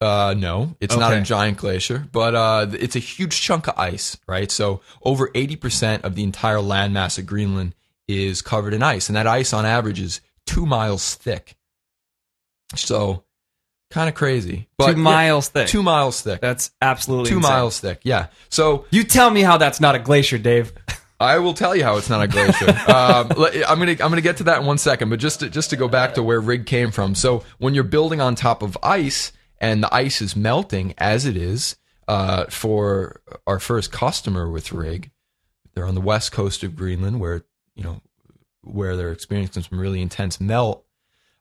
Uh, 0.00 0.34
no, 0.36 0.76
it's 0.78 0.94
not 0.96 1.14
a 1.14 1.22
giant 1.22 1.56
glacier, 1.56 2.06
but 2.12 2.34
uh, 2.34 2.66
it's 2.72 2.96
a 2.96 3.00
huge 3.00 3.40
chunk 3.40 3.66
of 3.66 3.78
ice, 3.78 4.18
right? 4.28 4.50
So 4.50 4.82
over 5.02 5.30
eighty 5.34 5.56
percent 5.56 6.04
of 6.04 6.14
the 6.14 6.22
entire 6.22 6.58
landmass 6.58 7.18
of 7.18 7.24
Greenland 7.24 7.74
is 8.06 8.42
covered 8.42 8.74
in 8.74 8.82
ice, 8.82 9.08
and 9.08 9.16
that 9.16 9.26
ice 9.26 9.54
on 9.54 9.64
average 9.64 10.00
is 10.00 10.20
two 10.44 10.66
miles 10.66 11.14
thick. 11.14 11.56
So, 12.74 13.24
kind 13.90 14.08
of 14.08 14.14
crazy. 14.14 14.68
But 14.76 14.92
Two 14.92 14.96
miles 14.96 15.48
thick. 15.48 15.68
Two 15.68 15.82
miles 15.82 16.20
thick. 16.20 16.40
That's 16.40 16.72
absolutely 16.82 17.30
two 17.30 17.36
insane. 17.38 17.52
miles 17.52 17.80
thick. 17.80 18.00
Yeah. 18.02 18.26
So 18.48 18.86
You 18.90 19.04
tell 19.04 19.30
me 19.30 19.42
how 19.42 19.56
that's 19.56 19.80
not 19.80 19.94
a 19.94 19.98
glacier, 19.98 20.38
Dave. 20.38 20.72
I 21.18 21.38
will 21.38 21.54
tell 21.54 21.74
you 21.74 21.82
how 21.82 21.96
it's 21.96 22.10
not 22.10 22.22
a 22.22 22.28
glacier. 22.28 22.68
um, 22.88 23.32
I'm 23.66 23.78
gonna 23.78 23.92
I'm 23.92 23.96
gonna 23.96 24.20
get 24.20 24.38
to 24.38 24.44
that 24.44 24.60
in 24.60 24.66
one 24.66 24.78
second, 24.78 25.08
but 25.08 25.18
just 25.18 25.40
to, 25.40 25.50
just 25.50 25.70
to 25.70 25.76
go 25.76 25.88
back 25.88 26.14
to 26.14 26.22
where 26.22 26.40
rig 26.40 26.66
came 26.66 26.90
from. 26.90 27.14
So 27.14 27.44
when 27.58 27.74
you're 27.74 27.84
building 27.84 28.20
on 28.20 28.34
top 28.34 28.62
of 28.62 28.76
ice 28.82 29.32
and 29.58 29.82
the 29.82 29.94
ice 29.94 30.20
is 30.20 30.36
melting 30.36 30.94
as 30.98 31.24
it 31.24 31.36
is 31.36 31.76
uh, 32.06 32.46
for 32.46 33.22
our 33.46 33.58
first 33.58 33.92
customer 33.92 34.50
with 34.50 34.72
rig, 34.72 35.10
they're 35.74 35.86
on 35.86 35.94
the 35.94 36.00
west 36.00 36.32
coast 36.32 36.62
of 36.62 36.76
Greenland 36.76 37.18
where 37.18 37.44
you 37.74 37.82
know 37.82 38.02
where 38.62 38.96
they're 38.96 39.12
experiencing 39.12 39.62
some 39.62 39.80
really 39.80 40.02
intense 40.02 40.40
melt. 40.40 40.84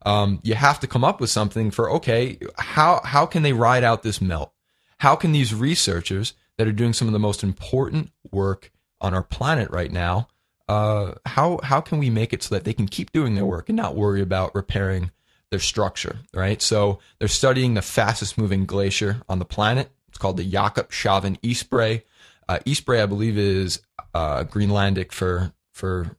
Um, 0.05 0.39
you 0.43 0.53
have 0.53 0.79
to 0.81 0.87
come 0.87 1.03
up 1.03 1.19
with 1.19 1.29
something 1.31 1.69
for 1.71 1.91
okay, 1.91 2.37
how 2.57 3.01
how 3.03 3.25
can 3.25 3.43
they 3.43 3.53
ride 3.53 3.83
out 3.83 4.03
this 4.03 4.21
melt? 4.21 4.53
How 4.99 5.17
can 5.17 5.33
these 5.33 5.53
researchers 5.53 6.33
that 6.57 6.67
are 6.67 6.71
doing 6.71 6.93
some 6.93 7.09
of 7.09 7.11
the 7.11 7.19
most 7.19 7.43
important 7.43 8.11
work 8.31 8.71
on 9.01 9.13
our 9.13 9.23
planet 9.23 9.69
right 9.71 9.91
now. 9.91 10.27
Uh, 10.67 11.13
how 11.25 11.59
how 11.63 11.79
can 11.79 11.99
we 11.99 12.09
make 12.09 12.33
it 12.33 12.41
so 12.41 12.55
that 12.55 12.63
they 12.63 12.73
can 12.73 12.87
keep 12.87 13.11
doing 13.11 13.35
their 13.35 13.45
work 13.45 13.69
and 13.69 13.75
not 13.75 13.95
worry 13.95 14.21
about 14.21 14.55
repairing 14.55 15.11
their 15.51 15.59
structure, 15.59 16.19
right? 16.33 16.61
So 16.61 16.99
they're 17.19 17.27
studying 17.27 17.75
the 17.75 17.81
fastest 17.81 18.37
moving 18.37 18.65
glacier 18.65 19.21
on 19.29 19.39
the 19.39 19.45
planet. 19.45 19.91
It's 20.09 20.17
called 20.17 20.37
the 20.37 20.49
Jakobshavn 20.49 21.39
Isbrae. 21.41 22.03
Uh, 22.47 22.59
I 22.65 23.05
believe, 23.05 23.37
is 23.37 23.81
uh, 24.13 24.43
Greenlandic 24.43 25.11
for 25.11 25.53
for 25.71 26.17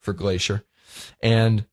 for 0.00 0.12
glacier, 0.12 0.64
and 1.22 1.66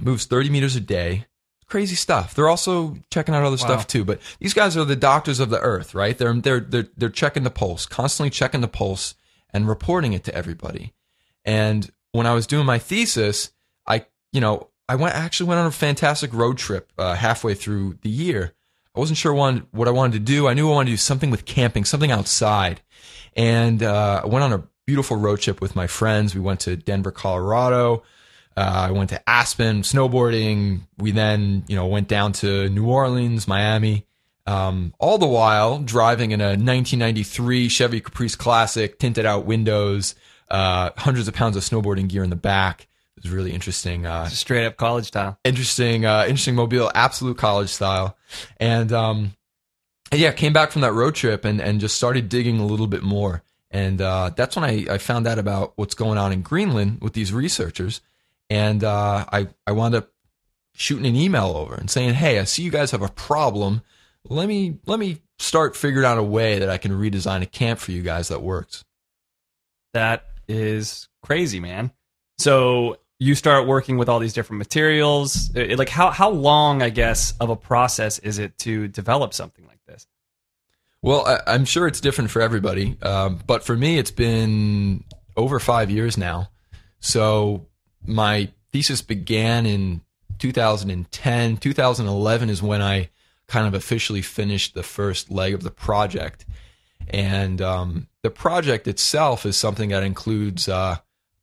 moves 0.00 0.24
30 0.24 0.50
meters 0.50 0.76
a 0.76 0.80
day. 0.80 1.26
Crazy 1.66 1.94
stuff. 1.96 2.34
They're 2.34 2.48
also 2.48 2.96
checking 3.10 3.34
out 3.34 3.42
other 3.42 3.56
stuff 3.56 3.86
too. 3.86 4.04
But 4.04 4.20
these 4.38 4.54
guys 4.54 4.76
are 4.76 4.84
the 4.84 4.96
doctors 4.96 5.40
of 5.40 5.50
the 5.50 5.60
earth, 5.60 5.94
right? 5.94 6.16
They're 6.16 6.34
they're 6.34 6.60
they're 6.60 6.88
they're 6.96 7.08
checking 7.08 7.42
the 7.42 7.50
pulse, 7.50 7.86
constantly 7.86 8.30
checking 8.30 8.60
the 8.60 8.68
pulse 8.68 9.14
and 9.54 9.66
reporting 9.66 10.12
it 10.12 10.24
to 10.24 10.34
everybody. 10.34 10.92
And 11.44 11.90
when 12.12 12.26
I 12.26 12.34
was 12.34 12.46
doing 12.46 12.66
my 12.66 12.78
thesis, 12.78 13.52
I 13.86 14.04
you 14.32 14.40
know 14.42 14.68
I 14.88 14.96
went 14.96 15.14
actually 15.14 15.48
went 15.48 15.60
on 15.60 15.66
a 15.66 15.70
fantastic 15.70 16.34
road 16.34 16.58
trip 16.58 16.92
uh, 16.98 17.14
halfway 17.14 17.54
through 17.54 17.98
the 18.02 18.10
year. 18.10 18.52
I 18.94 19.00
wasn't 19.00 19.16
sure 19.16 19.34
one, 19.34 19.66
what 19.72 19.88
I 19.88 19.90
wanted 19.90 20.12
to 20.12 20.20
do. 20.20 20.46
I 20.46 20.54
knew 20.54 20.70
I 20.70 20.74
wanted 20.74 20.90
to 20.90 20.92
do 20.92 20.98
something 20.98 21.30
with 21.30 21.46
camping, 21.46 21.84
something 21.84 22.12
outside, 22.12 22.82
and 23.34 23.82
uh, 23.82 24.20
I 24.22 24.26
went 24.26 24.44
on 24.44 24.52
a 24.52 24.64
beautiful 24.86 25.16
road 25.16 25.40
trip 25.40 25.60
with 25.60 25.74
my 25.74 25.86
friends. 25.86 26.34
We 26.34 26.40
went 26.40 26.60
to 26.60 26.76
Denver, 26.76 27.10
Colorado. 27.10 28.02
Uh, 28.56 28.86
I 28.88 28.90
went 28.92 29.10
to 29.10 29.28
Aspen 29.28 29.82
snowboarding. 29.82 30.82
We 30.98 31.10
then, 31.10 31.64
you 31.66 31.74
know, 31.74 31.86
went 31.86 32.06
down 32.06 32.32
to 32.34 32.68
New 32.68 32.86
Orleans, 32.86 33.48
Miami. 33.48 34.06
Um, 34.46 34.94
all 34.98 35.18
the 35.18 35.26
while 35.26 35.78
driving 35.78 36.32
in 36.32 36.40
a 36.40 36.48
1993 36.48 37.68
Chevy 37.68 38.00
Caprice 38.00 38.36
Classic, 38.36 38.98
tinted 38.98 39.24
out 39.24 39.46
windows, 39.46 40.14
uh, 40.50 40.90
hundreds 40.96 41.28
of 41.28 41.34
pounds 41.34 41.56
of 41.56 41.62
snowboarding 41.62 42.08
gear 42.08 42.22
in 42.22 42.30
the 42.30 42.36
back. 42.36 42.86
It 43.16 43.22
was 43.22 43.32
really 43.32 43.52
interesting. 43.52 44.04
Uh, 44.04 44.28
Straight 44.28 44.66
up 44.66 44.76
college 44.76 45.06
style. 45.06 45.38
interesting, 45.44 46.04
uh, 46.04 46.24
interesting 46.24 46.54
mobile, 46.54 46.90
absolute 46.94 47.38
college 47.38 47.70
style. 47.70 48.16
And, 48.58 48.92
um, 48.92 49.34
and 50.12 50.20
yeah, 50.20 50.32
came 50.32 50.52
back 50.52 50.70
from 50.72 50.82
that 50.82 50.92
road 50.92 51.14
trip 51.14 51.44
and, 51.44 51.60
and 51.60 51.80
just 51.80 51.96
started 51.96 52.28
digging 52.28 52.58
a 52.60 52.66
little 52.66 52.86
bit 52.86 53.02
more. 53.02 53.42
And 53.70 54.00
uh, 54.00 54.30
that's 54.36 54.54
when 54.56 54.64
I, 54.64 54.86
I 54.94 54.98
found 54.98 55.26
out 55.26 55.38
about 55.38 55.72
what's 55.76 55.94
going 55.94 56.18
on 56.18 56.32
in 56.32 56.42
Greenland 56.42 57.00
with 57.00 57.14
these 57.14 57.32
researchers. 57.32 58.00
And 58.50 58.84
uh, 58.84 59.24
I, 59.32 59.48
I 59.66 59.72
wound 59.72 59.94
up 59.94 60.10
shooting 60.74 61.06
an 61.06 61.16
email 61.16 61.56
over 61.56 61.74
and 61.74 61.90
saying, 61.90 62.14
hey, 62.14 62.38
I 62.38 62.44
see 62.44 62.62
you 62.62 62.70
guys 62.70 62.90
have 62.90 63.02
a 63.02 63.08
problem. 63.08 63.82
Let 64.28 64.48
me, 64.48 64.78
let 64.86 64.98
me 64.98 65.18
start 65.38 65.76
figuring 65.76 66.06
out 66.06 66.18
a 66.18 66.22
way 66.22 66.58
that 66.60 66.70
I 66.70 66.78
can 66.78 66.92
redesign 66.92 67.42
a 67.42 67.46
camp 67.46 67.78
for 67.78 67.92
you 67.92 68.02
guys 68.02 68.28
that 68.28 68.42
works. 68.42 68.84
That 69.92 70.24
is 70.48 71.08
crazy, 71.22 71.60
man. 71.60 71.92
So 72.38 72.98
you 73.18 73.34
start 73.34 73.66
working 73.66 73.96
with 73.96 74.08
all 74.08 74.18
these 74.18 74.32
different 74.32 74.58
materials. 74.58 75.50
It- 75.54 75.78
like 75.78 75.88
how 75.88 76.10
how 76.10 76.30
long, 76.30 76.82
I 76.82 76.90
guess, 76.90 77.32
of 77.40 77.48
a 77.50 77.56
process 77.56 78.18
is 78.18 78.38
it 78.38 78.58
to 78.58 78.88
develop 78.88 79.34
something 79.34 79.66
like 79.66 79.80
this? 79.86 80.06
Well, 81.02 81.26
I, 81.26 81.40
I'm 81.46 81.64
sure 81.64 81.86
it's 81.86 82.00
different 82.00 82.30
for 82.30 82.42
everybody, 82.42 82.96
um, 83.02 83.40
but 83.46 83.62
for 83.62 83.76
me, 83.76 83.98
it's 83.98 84.10
been 84.10 85.04
over 85.36 85.60
five 85.60 85.90
years 85.90 86.16
now. 86.18 86.48
So 87.00 87.66
my 88.04 88.50
thesis 88.72 89.02
began 89.02 89.66
in 89.66 90.00
2010. 90.38 91.56
2011 91.58 92.50
is 92.50 92.62
when 92.62 92.82
I 92.82 93.10
kind 93.46 93.66
of 93.66 93.74
officially 93.74 94.22
finished 94.22 94.74
the 94.74 94.82
first 94.82 95.30
leg 95.30 95.54
of 95.54 95.62
the 95.62 95.70
project. 95.70 96.46
And 97.08 97.60
um, 97.60 98.08
the 98.22 98.30
project 98.30 98.88
itself 98.88 99.44
is 99.44 99.56
something 99.56 99.90
that 99.90 100.02
includes 100.02 100.68
uh, 100.68 100.96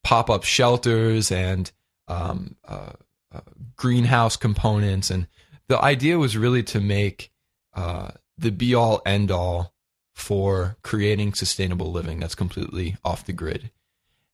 pop 0.03 0.29
up 0.29 0.43
shelters 0.43 1.31
and 1.31 1.72
um, 2.08 2.55
uh, 2.67 2.93
uh, 3.31 3.41
greenhouse 3.75 4.36
components. 4.36 5.12
And 5.12 5.27
the 5.67 5.79
idea 5.79 6.17
was 6.17 6.36
really 6.36 6.63
to 6.63 6.81
make 6.81 7.31
uh, 7.74 8.12
the 8.38 8.51
be 8.51 8.74
all 8.74 9.01
end 9.05 9.31
all 9.31 9.74
for 10.13 10.77
creating 10.84 11.34
sustainable 11.34 11.91
living 11.91 12.20
that's 12.20 12.36
completely 12.36 12.98
off 13.03 13.25
the 13.25 13.34
grid. 13.34 13.72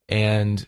And, 0.10 0.66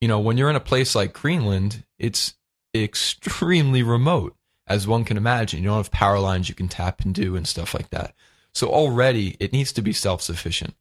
you 0.00 0.08
know, 0.08 0.20
when 0.20 0.36
you're 0.36 0.50
in 0.50 0.56
a 0.56 0.60
place 0.60 0.94
like 0.94 1.12
Greenland, 1.12 1.84
it's 1.98 2.34
extremely 2.74 3.82
remote, 3.82 4.36
as 4.66 4.86
one 4.86 5.04
can 5.04 5.16
imagine. 5.16 5.62
You 5.62 5.68
don't 5.68 5.76
have 5.76 5.90
power 5.90 6.18
lines 6.18 6.48
you 6.48 6.54
can 6.54 6.68
tap 6.68 7.04
into 7.04 7.36
and 7.36 7.46
stuff 7.46 7.74
like 7.74 7.90
that. 7.90 8.14
So 8.52 8.68
already 8.68 9.36
it 9.40 9.52
needs 9.52 9.72
to 9.72 9.82
be 9.82 9.92
self 9.92 10.22
sufficient. 10.22 10.74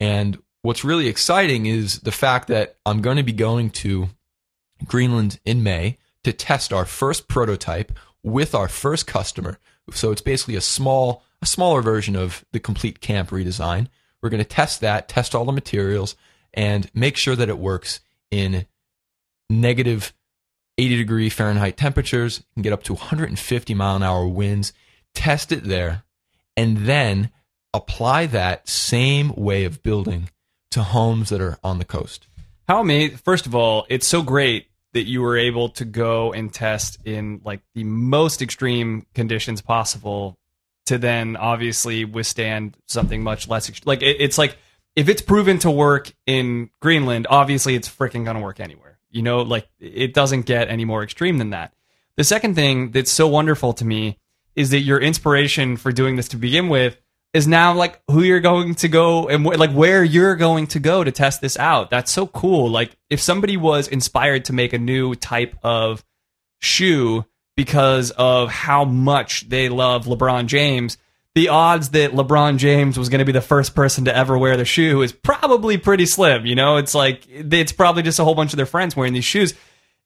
And 0.00 0.38
what's 0.62 0.84
really 0.84 1.08
exciting 1.08 1.66
is 1.66 2.00
the 2.00 2.12
fact 2.12 2.48
that 2.48 2.76
I'm 2.84 3.02
going 3.02 3.16
to 3.16 3.22
be 3.22 3.32
going 3.32 3.70
to 3.70 4.08
Greenland 4.84 5.40
in 5.44 5.62
May 5.62 5.98
to 6.24 6.32
test 6.32 6.72
our 6.72 6.84
first 6.84 7.28
prototype 7.28 7.92
with 8.22 8.54
our 8.54 8.68
first 8.68 9.06
customer. 9.06 9.58
So 9.92 10.10
it's 10.10 10.20
basically 10.20 10.56
a 10.56 10.60
small, 10.60 11.22
a 11.40 11.46
smaller 11.46 11.82
version 11.82 12.16
of 12.16 12.44
the 12.52 12.60
complete 12.60 13.00
camp 13.00 13.30
redesign. 13.30 13.88
We're 14.20 14.30
going 14.30 14.42
to 14.42 14.48
test 14.48 14.80
that, 14.80 15.08
test 15.08 15.34
all 15.34 15.44
the 15.44 15.52
materials, 15.52 16.16
and 16.52 16.90
make 16.94 17.16
sure 17.16 17.36
that 17.36 17.48
it 17.48 17.58
works 17.58 18.00
in 18.30 18.66
negative 19.48 20.12
80 20.78 20.96
degree 20.96 21.30
Fahrenheit 21.30 21.76
temperatures, 21.76 22.42
can 22.54 22.62
get 22.62 22.72
up 22.72 22.82
to 22.84 22.94
150 22.94 23.74
mile 23.74 23.96
an 23.96 24.02
hour 24.02 24.26
winds, 24.26 24.72
test 25.14 25.52
it 25.52 25.64
there, 25.64 26.04
and 26.56 26.78
then 26.78 27.30
apply 27.72 28.26
that 28.26 28.68
same 28.68 29.32
way 29.36 29.64
of 29.64 29.82
building 29.82 30.30
to 30.70 30.82
homes 30.82 31.28
that 31.30 31.40
are 31.40 31.58
on 31.62 31.78
the 31.78 31.84
coast. 31.84 32.26
How 32.68 32.80
amazing! 32.80 33.18
First 33.18 33.46
of 33.46 33.54
all, 33.54 33.86
it's 33.88 34.06
so 34.06 34.22
great 34.22 34.68
that 34.92 35.04
you 35.04 35.20
were 35.20 35.36
able 35.36 35.68
to 35.68 35.84
go 35.84 36.32
and 36.32 36.52
test 36.52 36.98
in 37.04 37.40
like 37.44 37.60
the 37.74 37.84
most 37.84 38.40
extreme 38.40 39.06
conditions 39.14 39.60
possible 39.60 40.38
to 40.86 40.98
then 40.98 41.36
obviously 41.36 42.04
withstand 42.04 42.76
something 42.86 43.22
much 43.22 43.48
less 43.48 43.68
ext- 43.68 43.86
like 43.86 44.02
it, 44.02 44.16
it's 44.20 44.38
like 44.38 44.56
if 44.94 45.08
it's 45.08 45.20
proven 45.20 45.58
to 45.58 45.70
work 45.70 46.12
in 46.26 46.70
Greenland, 46.80 47.26
obviously 47.28 47.74
it's 47.74 47.88
freaking 47.88 48.24
gonna 48.24 48.40
work 48.40 48.58
anywhere. 48.58 48.95
You 49.16 49.22
know, 49.22 49.42
like 49.42 49.66
it 49.80 50.14
doesn't 50.14 50.46
get 50.46 50.68
any 50.68 50.84
more 50.84 51.02
extreme 51.02 51.38
than 51.38 51.50
that. 51.50 51.72
The 52.16 52.24
second 52.24 52.54
thing 52.54 52.90
that's 52.92 53.10
so 53.10 53.26
wonderful 53.26 53.72
to 53.74 53.84
me 53.84 54.18
is 54.54 54.70
that 54.70 54.80
your 54.80 55.00
inspiration 55.00 55.76
for 55.76 55.92
doing 55.92 56.16
this 56.16 56.28
to 56.28 56.36
begin 56.36 56.68
with 56.68 56.96
is 57.34 57.46
now 57.46 57.74
like 57.74 58.00
who 58.10 58.22
you're 58.22 58.40
going 58.40 58.74
to 58.76 58.88
go 58.88 59.28
and 59.28 59.44
wh- 59.44 59.58
like 59.58 59.72
where 59.72 60.02
you're 60.02 60.36
going 60.36 60.66
to 60.68 60.78
go 60.78 61.04
to 61.04 61.12
test 61.12 61.40
this 61.40 61.58
out. 61.58 61.90
That's 61.90 62.10
so 62.10 62.26
cool. 62.26 62.70
Like 62.70 62.96
if 63.10 63.20
somebody 63.20 63.56
was 63.56 63.88
inspired 63.88 64.46
to 64.46 64.52
make 64.54 64.72
a 64.72 64.78
new 64.78 65.14
type 65.14 65.54
of 65.62 66.02
shoe 66.60 67.26
because 67.56 68.10
of 68.12 68.50
how 68.50 68.84
much 68.84 69.48
they 69.48 69.68
love 69.68 70.06
LeBron 70.06 70.46
James, 70.46 70.96
the 71.36 71.50
odds 71.50 71.90
that 71.90 72.12
LeBron 72.12 72.56
James 72.56 72.98
was 72.98 73.10
going 73.10 73.18
to 73.18 73.26
be 73.26 73.30
the 73.30 73.42
first 73.42 73.74
person 73.74 74.06
to 74.06 74.16
ever 74.16 74.38
wear 74.38 74.56
the 74.56 74.64
shoe 74.64 75.02
is 75.02 75.12
probably 75.12 75.76
pretty 75.76 76.06
slim. 76.06 76.46
You 76.46 76.54
know, 76.54 76.78
it's 76.78 76.94
like 76.94 77.28
it's 77.28 77.72
probably 77.72 78.02
just 78.02 78.18
a 78.18 78.24
whole 78.24 78.34
bunch 78.34 78.54
of 78.54 78.56
their 78.56 78.64
friends 78.64 78.96
wearing 78.96 79.12
these 79.12 79.26
shoes. 79.26 79.52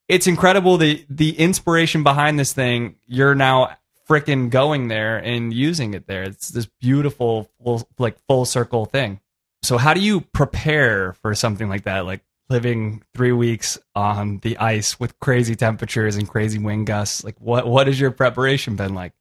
It's 0.09 0.27
incredible 0.27 0.75
the 0.75 1.05
the 1.09 1.39
inspiration 1.39 2.03
behind 2.03 2.37
this 2.37 2.51
thing. 2.51 2.97
You're 3.07 3.33
now 3.33 3.77
freaking 4.09 4.49
going 4.49 4.89
there 4.89 5.19
and 5.19 5.53
using 5.53 5.93
it 5.93 6.05
there. 6.05 6.23
It's 6.23 6.49
this 6.49 6.65
beautiful 6.81 7.49
full, 7.63 7.87
like 7.97 8.17
full 8.27 8.43
circle 8.43 8.83
thing. 8.83 9.21
So 9.63 9.77
how 9.77 9.93
do 9.93 10.01
you 10.01 10.19
prepare 10.19 11.13
for 11.13 11.33
something 11.33 11.69
like 11.69 11.83
that? 11.83 12.05
Like 12.05 12.25
living 12.49 13.03
three 13.13 13.31
weeks 13.31 13.79
on 13.95 14.39
the 14.39 14.57
ice 14.57 14.99
with 14.99 15.17
crazy 15.21 15.55
temperatures 15.55 16.17
and 16.17 16.27
crazy 16.27 16.59
wind 16.59 16.87
gusts. 16.87 17.23
Like 17.23 17.39
what 17.39 17.65
what 17.65 17.87
has 17.87 17.97
your 17.97 18.11
preparation 18.11 18.75
been 18.75 18.93
like? 18.93 19.13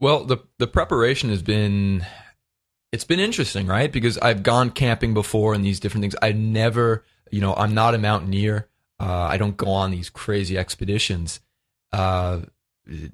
Well, 0.00 0.24
the 0.24 0.38
the 0.58 0.66
preparation 0.66 1.30
has 1.30 1.42
been 1.42 2.04
it's 2.92 3.04
been 3.04 3.20
interesting, 3.20 3.66
right? 3.66 3.92
Because 3.92 4.18
I've 4.18 4.42
gone 4.42 4.70
camping 4.70 5.14
before 5.14 5.54
and 5.54 5.64
these 5.64 5.78
different 5.78 6.02
things. 6.02 6.16
I 6.20 6.32
never, 6.32 7.04
you 7.30 7.40
know, 7.40 7.54
I'm 7.54 7.74
not 7.74 7.94
a 7.94 7.98
mountaineer. 7.98 8.66
Uh, 8.98 9.28
I 9.30 9.36
don't 9.36 9.56
go 9.56 9.68
on 9.68 9.90
these 9.92 10.10
crazy 10.10 10.58
expeditions 10.58 11.40
uh, 11.92 12.40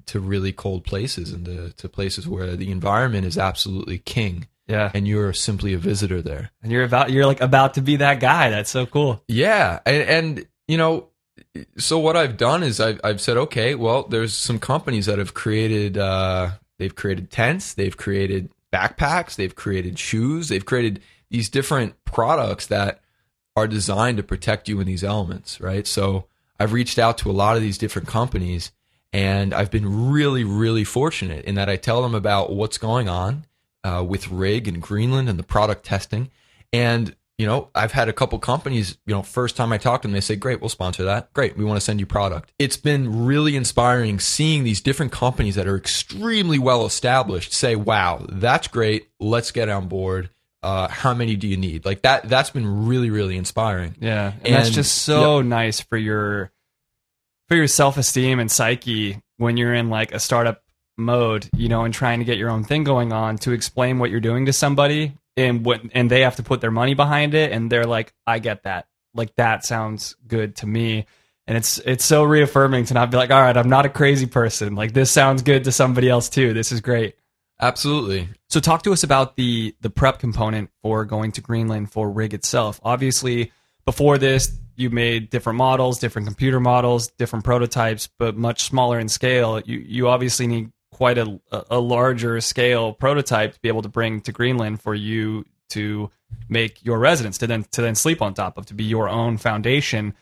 to 0.07 0.19
really 0.19 0.51
cold 0.51 0.83
places 0.83 1.31
and 1.31 1.45
to, 1.45 1.71
to 1.73 1.87
places 1.89 2.27
where 2.27 2.55
the 2.55 2.71
environment 2.71 3.25
is 3.25 3.37
absolutely 3.37 3.99
king, 3.99 4.47
Yeah. 4.67 4.89
and 4.93 5.07
you're 5.07 5.33
simply 5.33 5.73
a 5.73 5.77
visitor 5.77 6.21
there. 6.21 6.51
And 6.63 6.71
you're 6.71 6.83
about 6.83 7.11
you're 7.11 7.25
like 7.27 7.41
about 7.41 7.75
to 7.75 7.81
be 7.81 7.97
that 7.97 8.19
guy. 8.19 8.49
That's 8.49 8.69
so 8.71 8.85
cool. 8.85 9.23
Yeah, 9.27 9.79
and, 9.85 10.09
and 10.09 10.47
you 10.67 10.77
know, 10.77 11.09
so 11.77 11.99
what 11.99 12.17
I've 12.17 12.37
done 12.37 12.63
is 12.63 12.79
I've 12.79 12.99
I've 13.03 13.21
said, 13.21 13.37
okay, 13.37 13.75
well, 13.75 14.03
there's 14.03 14.33
some 14.33 14.57
companies 14.59 15.05
that 15.05 15.19
have 15.19 15.33
created 15.35 15.97
uh, 15.97 16.51
they've 16.77 16.95
created 16.95 17.31
tents, 17.31 17.73
they've 17.73 17.97
created 17.97 18.49
backpacks, 18.71 19.35
they've 19.35 19.55
created 19.55 19.97
shoes, 19.97 20.49
they've 20.49 20.65
created 20.65 21.01
these 21.29 21.49
different 21.49 22.03
products 22.05 22.67
that 22.67 23.01
are 23.55 23.67
designed 23.67 24.17
to 24.17 24.23
protect 24.23 24.69
you 24.69 24.79
in 24.79 24.87
these 24.87 25.03
elements, 25.03 25.59
right? 25.59 25.87
So 25.87 26.25
I've 26.59 26.73
reached 26.73 26.99
out 26.99 27.17
to 27.19 27.31
a 27.31 27.33
lot 27.33 27.55
of 27.55 27.61
these 27.61 27.77
different 27.77 28.07
companies, 28.07 28.71
and 29.11 29.53
I've 29.53 29.71
been 29.71 30.11
really, 30.11 30.43
really 30.43 30.83
fortunate 30.83 31.45
in 31.45 31.55
that 31.55 31.69
I 31.69 31.75
tell 31.75 32.01
them 32.01 32.15
about 32.15 32.51
what's 32.51 32.77
going 32.77 33.09
on 33.09 33.45
uh, 33.83 34.05
with 34.07 34.29
Rig 34.29 34.67
and 34.67 34.81
Greenland 34.81 35.29
and 35.29 35.39
the 35.39 35.43
product 35.43 35.85
testing, 35.85 36.29
and 36.71 37.15
you 37.37 37.45
know, 37.45 37.69
I've 37.75 37.91
had 37.91 38.09
a 38.09 38.13
couple 38.13 38.39
companies, 38.39 38.97
you 39.05 39.13
know, 39.13 39.21
first 39.21 39.55
time 39.55 39.71
I 39.71 39.77
talk 39.77 40.01
to 40.01 40.07
them, 40.07 40.13
they 40.13 40.21
say, 40.21 40.35
great, 40.35 40.59
we'll 40.59 40.69
sponsor 40.69 41.03
that. 41.03 41.31
Great. 41.33 41.55
We 41.55 41.63
want 41.65 41.77
to 41.77 41.81
send 41.81 41.99
you 41.99 42.07
product. 42.07 42.51
It's 42.57 42.77
been 42.77 43.25
really 43.25 43.55
inspiring 43.55 44.19
seeing 44.19 44.63
these 44.63 44.81
different 44.81 45.11
companies 45.11 45.53
that 45.55 45.67
are 45.67 45.77
extremely 45.77 46.57
well 46.57 46.85
established 46.85 47.53
say, 47.53 47.75
wow, 47.75 48.25
that's 48.27 48.67
great. 48.67 49.09
Let's 49.19 49.51
get 49.51 49.69
on 49.69 49.87
board. 49.87 50.31
Uh, 50.63 50.87
how 50.87 51.13
many 51.13 51.35
do 51.35 51.47
you 51.47 51.57
need? 51.57 51.85
Like 51.85 52.01
that, 52.01 52.27
that's 52.27 52.49
been 52.49 52.87
really, 52.87 53.11
really 53.11 53.37
inspiring. 53.37 53.95
Yeah, 53.99 54.33
and, 54.43 54.55
that's 54.55 54.71
just 54.71 55.03
so 55.03 55.41
nice 55.43 55.79
for 55.79 55.97
your 55.97 56.51
for 57.47 57.55
your 57.55 57.67
self 57.67 57.97
esteem 57.97 58.39
and 58.39 58.51
psyche 58.51 59.21
when 59.37 59.55
you're 59.55 59.75
in 59.75 59.91
like 59.91 60.11
a 60.11 60.19
startup 60.19 60.63
mode, 60.97 61.47
you 61.55 61.69
know, 61.69 61.83
and 61.83 61.93
trying 61.93 62.19
to 62.19 62.25
get 62.25 62.39
your 62.39 62.49
own 62.49 62.63
thing 62.63 62.83
going 62.83 63.13
on 63.13 63.37
to 63.37 63.51
explain 63.51 63.99
what 63.99 64.09
you're 64.09 64.19
doing 64.19 64.47
to 64.47 64.51
somebody 64.51 65.13
and 65.37 65.63
what 65.63 65.81
and 65.93 66.09
they 66.09 66.21
have 66.21 66.35
to 66.37 66.43
put 66.43 66.59
their 66.59 66.71
money 66.71 66.95
behind 66.95 67.33
it 67.33 67.51
and 67.51 67.71
they're 67.71 67.85
like, 67.85 68.13
I 68.25 68.39
get 68.39 68.63
that. 68.63 68.87
Like 69.13 69.35
that 69.35 69.63
sounds 69.63 70.15
good 70.27 70.57
to 70.57 70.67
me. 70.67 71.05
And 71.45 71.55
it's 71.55 71.77
it's 71.79 72.03
so 72.03 72.23
reaffirming 72.23 72.85
to 72.85 72.93
not 72.93 73.11
be 73.11 73.17
like, 73.17 73.31
all 73.31 73.41
right, 73.41 73.55
I'm 73.55 73.69
not 73.69 73.85
a 73.85 73.89
crazy 73.89 74.25
person. 74.25 74.75
Like 74.75 74.93
this 74.93 75.11
sounds 75.11 75.43
good 75.43 75.63
to 75.65 75.71
somebody 75.71 76.09
else 76.09 76.27
too. 76.27 76.53
This 76.53 76.71
is 76.71 76.81
great. 76.81 77.15
Absolutely. 77.59 78.29
So 78.49 78.59
talk 78.59 78.83
to 78.83 78.91
us 78.91 79.03
about 79.03 79.35
the 79.35 79.75
the 79.81 79.89
prep 79.89 80.19
component 80.19 80.69
for 80.81 81.05
going 81.05 81.31
to 81.33 81.41
Greenland 81.41 81.91
for 81.91 82.09
rig 82.09 82.33
itself. 82.33 82.79
Obviously, 82.83 83.51
before 83.85 84.17
this, 84.17 84.51
you 84.75 84.89
made 84.89 85.29
different 85.29 85.57
models, 85.57 85.99
different 85.99 86.27
computer 86.27 86.59
models, 86.59 87.07
different 87.17 87.45
prototypes, 87.45 88.09
but 88.19 88.35
much 88.35 88.63
smaller 88.63 88.99
in 88.99 89.07
scale. 89.07 89.59
You 89.59 89.79
you 89.79 90.07
obviously 90.09 90.47
need 90.47 90.71
quite 90.97 91.19
a 91.19 91.39
a 91.69 91.79
larger 91.79 92.41
scale 92.41 92.91
prototype 92.91 93.53
to 93.53 93.59
be 93.59 93.69
able 93.69 93.83
to 93.83 93.89
bring 93.89 94.19
to 94.21 94.31
Greenland 94.31 94.81
for 94.81 94.95
you 94.95 95.45
to 95.69 96.09
make 96.49 96.83
your 96.83 96.97
residence 96.97 97.37
to 97.37 97.45
then 97.45 97.65
to 97.71 97.83
then 97.83 97.93
sleep 97.93 98.19
on 98.19 98.33
top 98.33 98.57
of 98.57 98.65
to 98.65 98.73
be 98.73 98.83
your 98.83 99.07
own 99.07 99.37
foundation. 99.37 100.15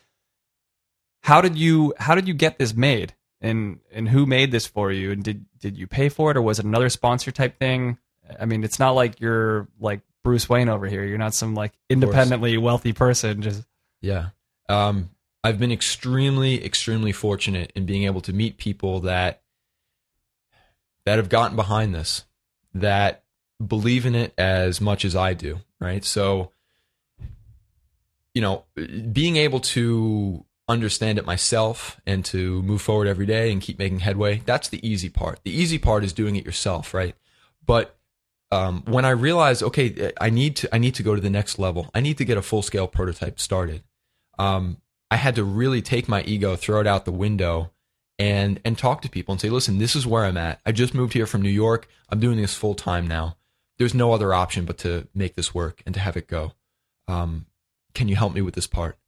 How 1.22 1.40
did 1.40 1.56
you 1.56 1.94
how 1.96 2.14
did 2.14 2.28
you 2.28 2.34
get 2.34 2.58
this 2.58 2.74
made? 2.74 3.14
And 3.40 3.80
and 3.90 4.06
who 4.06 4.26
made 4.26 4.50
this 4.50 4.66
for 4.66 4.92
you? 4.92 5.12
And 5.12 5.24
did 5.24 5.46
did 5.58 5.78
you 5.78 5.86
pay 5.86 6.10
for 6.10 6.30
it 6.30 6.36
or 6.36 6.42
was 6.42 6.58
it 6.58 6.66
another 6.66 6.90
sponsor 6.90 7.32
type 7.32 7.58
thing? 7.58 7.96
I 8.38 8.44
mean, 8.44 8.62
it's 8.62 8.78
not 8.78 8.90
like 8.90 9.18
you're 9.18 9.68
like 9.80 10.02
Bruce 10.24 10.46
Wayne 10.46 10.68
over 10.68 10.86
here. 10.86 11.04
You're 11.04 11.16
not 11.16 11.32
some 11.32 11.54
like 11.54 11.72
independently 11.88 12.58
wealthy 12.58 12.92
person. 12.92 13.40
Just 13.40 13.64
Yeah. 14.02 14.28
Um, 14.68 15.08
I've 15.42 15.58
been 15.58 15.72
extremely, 15.72 16.62
extremely 16.62 17.12
fortunate 17.12 17.72
in 17.74 17.86
being 17.86 18.04
able 18.04 18.20
to 18.22 18.34
meet 18.34 18.58
people 18.58 19.00
that 19.00 19.40
that 21.06 21.16
have 21.16 21.30
gotten 21.30 21.56
behind 21.56 21.94
this, 21.94 22.24
that 22.74 23.24
believe 23.64 24.04
in 24.04 24.14
it 24.14 24.34
as 24.36 24.80
much 24.80 25.06
as 25.06 25.16
I 25.16 25.32
do. 25.32 25.60
Right. 25.80 26.04
So, 26.04 26.50
you 28.34 28.42
know, 28.42 28.64
being 29.12 29.36
able 29.36 29.60
to 29.60 30.44
understand 30.68 31.18
it 31.18 31.24
myself 31.24 32.00
and 32.06 32.24
to 32.26 32.60
move 32.62 32.82
forward 32.82 33.06
every 33.06 33.24
day 33.24 33.52
and 33.52 33.62
keep 33.62 33.78
making 33.78 34.00
headway, 34.00 34.42
that's 34.44 34.68
the 34.68 34.86
easy 34.86 35.08
part. 35.08 35.40
The 35.44 35.56
easy 35.56 35.78
part 35.78 36.04
is 36.04 36.12
doing 36.12 36.36
it 36.36 36.44
yourself, 36.44 36.92
right? 36.92 37.14
But 37.64 37.96
um, 38.50 38.82
when 38.86 39.04
I 39.04 39.10
realized, 39.10 39.62
okay, 39.62 40.12
I 40.20 40.30
need 40.30 40.56
to, 40.56 40.74
I 40.74 40.78
need 40.78 40.94
to 40.96 41.02
go 41.02 41.14
to 41.14 41.20
the 41.20 41.30
next 41.30 41.58
level. 41.58 41.90
I 41.94 42.00
need 42.00 42.18
to 42.18 42.24
get 42.24 42.36
a 42.36 42.42
full 42.42 42.62
scale 42.62 42.86
prototype 42.86 43.38
started. 43.38 43.82
Um, 44.38 44.78
I 45.10 45.16
had 45.16 45.36
to 45.36 45.44
really 45.44 45.82
take 45.82 46.08
my 46.08 46.22
ego, 46.22 46.56
throw 46.56 46.80
it 46.80 46.86
out 46.86 47.04
the 47.04 47.12
window, 47.12 47.70
and 48.18 48.60
and 48.64 48.78
talk 48.78 49.02
to 49.02 49.10
people 49.10 49.32
and 49.32 49.40
say, 49.40 49.50
listen, 49.50 49.78
this 49.78 49.94
is 49.94 50.06
where 50.06 50.24
I'm 50.24 50.36
at. 50.36 50.60
I 50.64 50.72
just 50.72 50.94
moved 50.94 51.12
here 51.12 51.26
from 51.26 51.42
New 51.42 51.50
York. 51.50 51.88
I'm 52.08 52.20
doing 52.20 52.36
this 52.38 52.54
full 52.54 52.74
time 52.74 53.06
now. 53.06 53.36
There's 53.78 53.94
no 53.94 54.12
other 54.12 54.32
option 54.32 54.64
but 54.64 54.78
to 54.78 55.06
make 55.14 55.34
this 55.34 55.54
work 55.54 55.82
and 55.84 55.94
to 55.94 56.00
have 56.00 56.16
it 56.16 56.28
go. 56.28 56.52
Um, 57.08 57.46
can 57.94 58.08
you 58.08 58.16
help 58.16 58.32
me 58.32 58.40
with 58.40 58.54
this 58.54 58.66
part? 58.66 58.98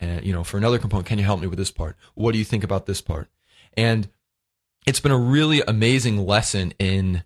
And 0.00 0.24
you 0.24 0.32
know, 0.32 0.44
for 0.44 0.56
another 0.56 0.78
component, 0.78 1.06
can 1.06 1.18
you 1.18 1.24
help 1.24 1.40
me 1.40 1.46
with 1.46 1.58
this 1.58 1.70
part? 1.70 1.96
What 2.14 2.32
do 2.32 2.38
you 2.38 2.44
think 2.44 2.64
about 2.64 2.86
this 2.86 3.00
part? 3.00 3.28
And 3.76 4.08
it's 4.86 5.00
been 5.00 5.12
a 5.12 5.18
really 5.18 5.62
amazing 5.66 6.26
lesson 6.26 6.72
in 6.78 7.22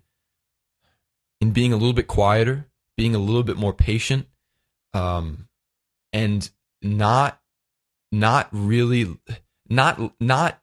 in 1.41 1.51
being 1.51 1.73
a 1.73 1.77
little 1.77 1.93
bit 1.93 2.07
quieter, 2.07 2.67
being 2.95 3.15
a 3.15 3.19
little 3.19 3.43
bit 3.43 3.57
more 3.57 3.73
patient, 3.73 4.27
um, 4.93 5.47
and 6.11 6.49
not 6.81 7.41
not 8.11 8.47
really 8.51 9.17
not 9.69 10.13
not 10.19 10.62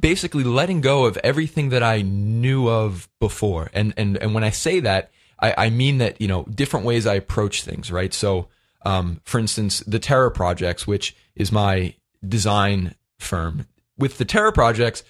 basically 0.00 0.44
letting 0.44 0.80
go 0.80 1.04
of 1.04 1.16
everything 1.18 1.68
that 1.70 1.82
I 1.82 2.02
knew 2.02 2.68
of 2.68 3.08
before. 3.20 3.70
And 3.72 3.94
and 3.96 4.16
and 4.16 4.34
when 4.34 4.44
I 4.44 4.50
say 4.50 4.80
that, 4.80 5.10
I, 5.38 5.54
I 5.66 5.70
mean 5.70 5.98
that 5.98 6.20
you 6.20 6.28
know 6.28 6.44
different 6.44 6.86
ways 6.86 7.06
I 7.06 7.14
approach 7.14 7.62
things. 7.62 7.92
Right. 7.92 8.12
So, 8.14 8.48
um, 8.84 9.20
for 9.24 9.38
instance, 9.38 9.80
the 9.80 9.98
Terra 9.98 10.30
Projects, 10.30 10.86
which 10.86 11.16
is 11.34 11.52
my 11.52 11.94
design 12.26 12.94
firm, 13.18 13.66
with 13.98 14.18
the 14.18 14.24
Terra 14.24 14.52
Projects, 14.52 15.04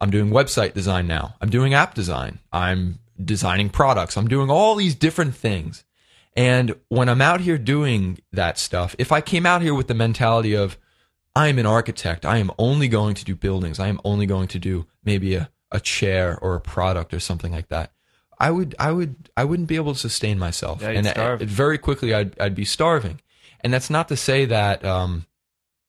I'm 0.00 0.10
doing 0.10 0.30
website 0.30 0.72
design 0.72 1.06
now. 1.06 1.34
I'm 1.40 1.50
doing 1.50 1.74
app 1.74 1.94
design. 1.94 2.38
I'm 2.52 2.98
designing 3.22 3.68
products. 3.68 4.16
I'm 4.16 4.28
doing 4.28 4.50
all 4.50 4.74
these 4.74 4.94
different 4.94 5.34
things. 5.34 5.84
And 6.36 6.74
when 6.88 7.08
I'm 7.08 7.20
out 7.20 7.40
here 7.40 7.58
doing 7.58 8.18
that 8.32 8.58
stuff, 8.58 8.94
if 8.98 9.12
I 9.12 9.20
came 9.20 9.44
out 9.44 9.62
here 9.62 9.74
with 9.74 9.88
the 9.88 9.94
mentality 9.94 10.54
of, 10.54 10.78
I 11.34 11.48
am 11.48 11.58
an 11.58 11.66
architect, 11.66 12.26
I 12.26 12.38
am 12.38 12.50
only 12.58 12.88
going 12.88 13.14
to 13.14 13.24
do 13.24 13.36
buildings, 13.36 13.78
I 13.78 13.88
am 13.88 14.00
only 14.04 14.26
going 14.26 14.48
to 14.48 14.58
do 14.58 14.86
maybe 15.04 15.34
a, 15.36 15.50
a 15.70 15.78
chair 15.80 16.38
or 16.42 16.54
a 16.56 16.60
product 16.60 17.14
or 17.14 17.20
something 17.20 17.52
like 17.52 17.68
that, 17.68 17.92
I 18.38 18.50
would, 18.50 18.74
I 18.78 18.90
would, 18.90 19.30
I 19.36 19.44
wouldn't 19.44 19.68
be 19.68 19.76
able 19.76 19.92
to 19.92 19.98
sustain 19.98 20.38
myself. 20.38 20.82
Yeah, 20.82 20.90
and 20.90 21.06
I- 21.06 21.36
very 21.36 21.78
quickly 21.78 22.14
I'd, 22.14 22.38
I'd 22.40 22.54
be 22.54 22.64
starving. 22.64 23.20
And 23.62 23.72
that's 23.72 23.90
not 23.90 24.08
to 24.08 24.16
say 24.16 24.46
that, 24.46 24.84
um, 24.84 25.26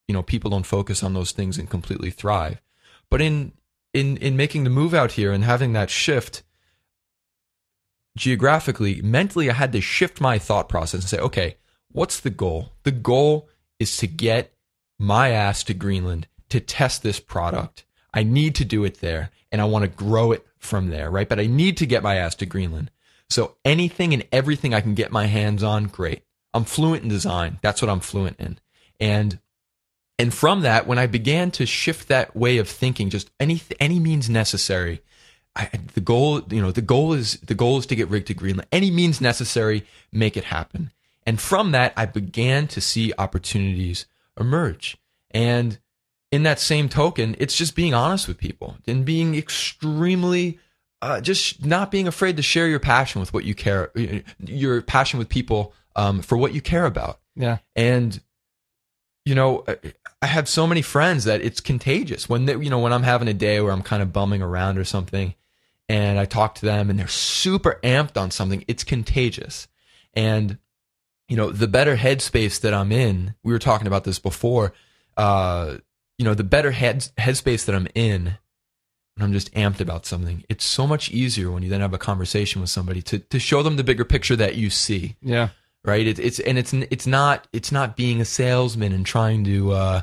you 0.07 0.13
know, 0.13 0.21
people 0.21 0.51
don't 0.51 0.65
focus 0.65 1.01
on 1.03 1.13
those 1.13 1.31
things 1.31 1.57
and 1.57 1.69
completely 1.69 2.11
thrive. 2.11 2.61
But 3.09 3.21
in, 3.21 3.53
in, 3.93 4.17
in 4.17 4.35
making 4.35 4.65
the 4.65 4.69
move 4.69 4.93
out 4.93 5.13
here 5.13 5.31
and 5.31 5.43
having 5.45 5.71
that 5.73 5.89
shift, 5.89 6.43
geographically, 8.17 9.01
mentally, 9.01 9.49
I 9.49 9.53
had 9.53 9.71
to 9.71 9.81
shift 9.81 10.19
my 10.19 10.37
thought 10.37 10.67
process 10.69 11.01
and 11.01 11.09
say, 11.09 11.19
okay, 11.19 11.57
what's 11.91 12.19
the 12.19 12.29
goal? 12.29 12.73
The 12.83 12.91
goal 12.91 13.49
is 13.79 13.95
to 13.97 14.07
get 14.07 14.53
my 15.01 15.29
ass 15.31 15.63
to 15.63 15.73
Greenland 15.73 16.27
to 16.49 16.59
test 16.59 17.01
this 17.01 17.19
product. 17.19 17.85
I 18.13 18.23
need 18.23 18.55
to 18.55 18.65
do 18.65 18.83
it 18.83 18.99
there 18.99 19.31
and 19.51 19.59
I 19.59 19.65
want 19.65 19.83
to 19.83 19.89
grow 19.89 20.31
it 20.31 20.45
from 20.59 20.89
there, 20.89 21.09
right? 21.09 21.27
But 21.27 21.39
I 21.39 21.47
need 21.47 21.77
to 21.77 21.85
get 21.85 22.03
my 22.03 22.15
ass 22.15 22.35
to 22.35 22.45
Greenland. 22.45 22.91
So 23.29 23.55
anything 23.65 24.13
and 24.13 24.25
everything 24.31 24.73
I 24.73 24.81
can 24.81 24.93
get 24.93 25.11
my 25.11 25.25
hands 25.25 25.63
on, 25.63 25.85
great. 25.85 26.23
I'm 26.53 26.65
fluent 26.65 27.03
in 27.03 27.09
design. 27.09 27.57
That's 27.61 27.81
what 27.81 27.89
I'm 27.89 27.99
fluent 27.99 28.39
in. 28.39 28.59
And 28.99 29.39
and 30.19 30.31
from 30.31 30.61
that, 30.61 30.85
when 30.85 30.99
I 30.99 31.07
began 31.07 31.49
to 31.51 31.65
shift 31.65 32.07
that 32.09 32.35
way 32.35 32.59
of 32.59 32.69
thinking, 32.69 33.09
just 33.09 33.31
any 33.39 33.61
any 33.79 33.99
means 33.99 34.29
necessary, 34.29 35.01
I, 35.55 35.69
the 35.93 36.01
goal, 36.01 36.41
you 36.49 36.61
know, 36.61 36.71
the 36.71 36.81
goal 36.81 37.13
is 37.13 37.39
the 37.39 37.55
goal 37.55 37.79
is 37.79 37.87
to 37.87 37.95
get 37.95 38.09
Rig 38.09 38.25
to 38.27 38.33
Greenland. 38.33 38.67
Any 38.71 38.91
means 38.91 39.19
necessary, 39.19 39.85
make 40.11 40.37
it 40.37 40.43
happen. 40.43 40.91
And 41.25 41.39
from 41.39 41.71
that, 41.71 41.93
I 41.97 42.05
began 42.05 42.67
to 42.67 42.81
see 42.81 43.13
opportunities 43.17 44.05
emerge. 44.39 44.97
And 45.31 45.79
in 46.31 46.43
that 46.43 46.59
same 46.59 46.89
token, 46.89 47.35
it's 47.39 47.55
just 47.57 47.75
being 47.75 47.93
honest 47.93 48.27
with 48.27 48.37
people 48.37 48.77
and 48.87 49.03
being 49.05 49.35
extremely, 49.35 50.59
uh, 51.01 51.19
just 51.21 51.65
not 51.65 51.91
being 51.91 52.07
afraid 52.07 52.37
to 52.37 52.43
share 52.43 52.67
your 52.67 52.79
passion 52.79 53.19
with 53.19 53.33
what 53.33 53.43
you 53.43 53.55
care, 53.55 53.91
your 54.39 54.81
passion 54.81 55.19
with 55.19 55.29
people 55.29 55.73
um, 55.95 56.21
for 56.21 56.37
what 56.37 56.53
you 56.53 56.61
care 56.61 56.85
about. 56.85 57.19
yeah, 57.35 57.57
And 57.75 58.21
you 59.25 59.35
know, 59.35 59.63
I- 59.67 59.93
I 60.23 60.27
have 60.27 60.47
so 60.47 60.65
many 60.67 60.81
friends 60.81 61.23
that 61.25 61.41
it's 61.41 61.59
contagious. 61.59 62.29
When 62.29 62.45
they, 62.45 62.53
you 62.55 62.69
know, 62.69 62.79
when 62.79 62.93
I'm 62.93 63.03
having 63.03 63.27
a 63.27 63.33
day 63.33 63.59
where 63.59 63.71
I'm 63.71 63.81
kind 63.81 64.01
of 64.03 64.13
bumming 64.13 64.41
around 64.41 64.77
or 64.77 64.83
something, 64.83 65.33
and 65.89 66.19
I 66.19 66.25
talk 66.25 66.55
to 66.55 66.65
them 66.65 66.89
and 66.89 66.97
they're 66.99 67.07
super 67.07 67.79
amped 67.83 68.17
on 68.17 68.31
something, 68.31 68.63
it's 68.67 68.83
contagious. 68.83 69.67
And 70.13 70.57
you 71.31 71.37
know, 71.37 71.49
the 71.49 71.67
better 71.69 71.95
headspace 71.95 72.59
that 72.59 72.73
I'm 72.73 72.91
in, 72.91 73.35
we 73.41 73.53
were 73.53 73.59
talking 73.59 73.87
about 73.87 74.03
this 74.03 74.19
before. 74.19 74.73
Uh, 75.15 75.77
you 76.17 76.25
know, 76.25 76.33
the 76.33 76.43
better 76.43 76.71
head 76.71 77.07
headspace 77.17 77.63
that 77.67 77.73
I'm 77.73 77.87
in 77.95 78.37
when 79.15 79.23
I'm 79.23 79.31
just 79.31 79.49
amped 79.53 79.79
about 79.79 80.05
something, 80.05 80.43
it's 80.49 80.65
so 80.65 80.85
much 80.85 81.09
easier 81.09 81.49
when 81.49 81.63
you 81.63 81.69
then 81.69 81.79
have 81.79 81.93
a 81.93 81.97
conversation 81.97 82.59
with 82.59 82.69
somebody 82.69 83.01
to 83.03 83.19
to 83.19 83.39
show 83.39 83.63
them 83.63 83.77
the 83.77 83.83
bigger 83.85 84.03
picture 84.03 84.35
that 84.35 84.55
you 84.55 84.69
see 84.69 85.15
yeah, 85.21 85.49
right? 85.85 86.05
It's 86.05 86.19
it's 86.19 86.39
and 86.41 86.57
it's 86.57 86.73
it's 86.73 87.07
not 87.07 87.47
it's 87.53 87.71
not 87.71 87.95
being 87.95 88.19
a 88.19 88.25
salesman 88.25 88.91
and 88.91 89.05
trying 89.05 89.45
to 89.45 89.71
uh, 89.71 90.01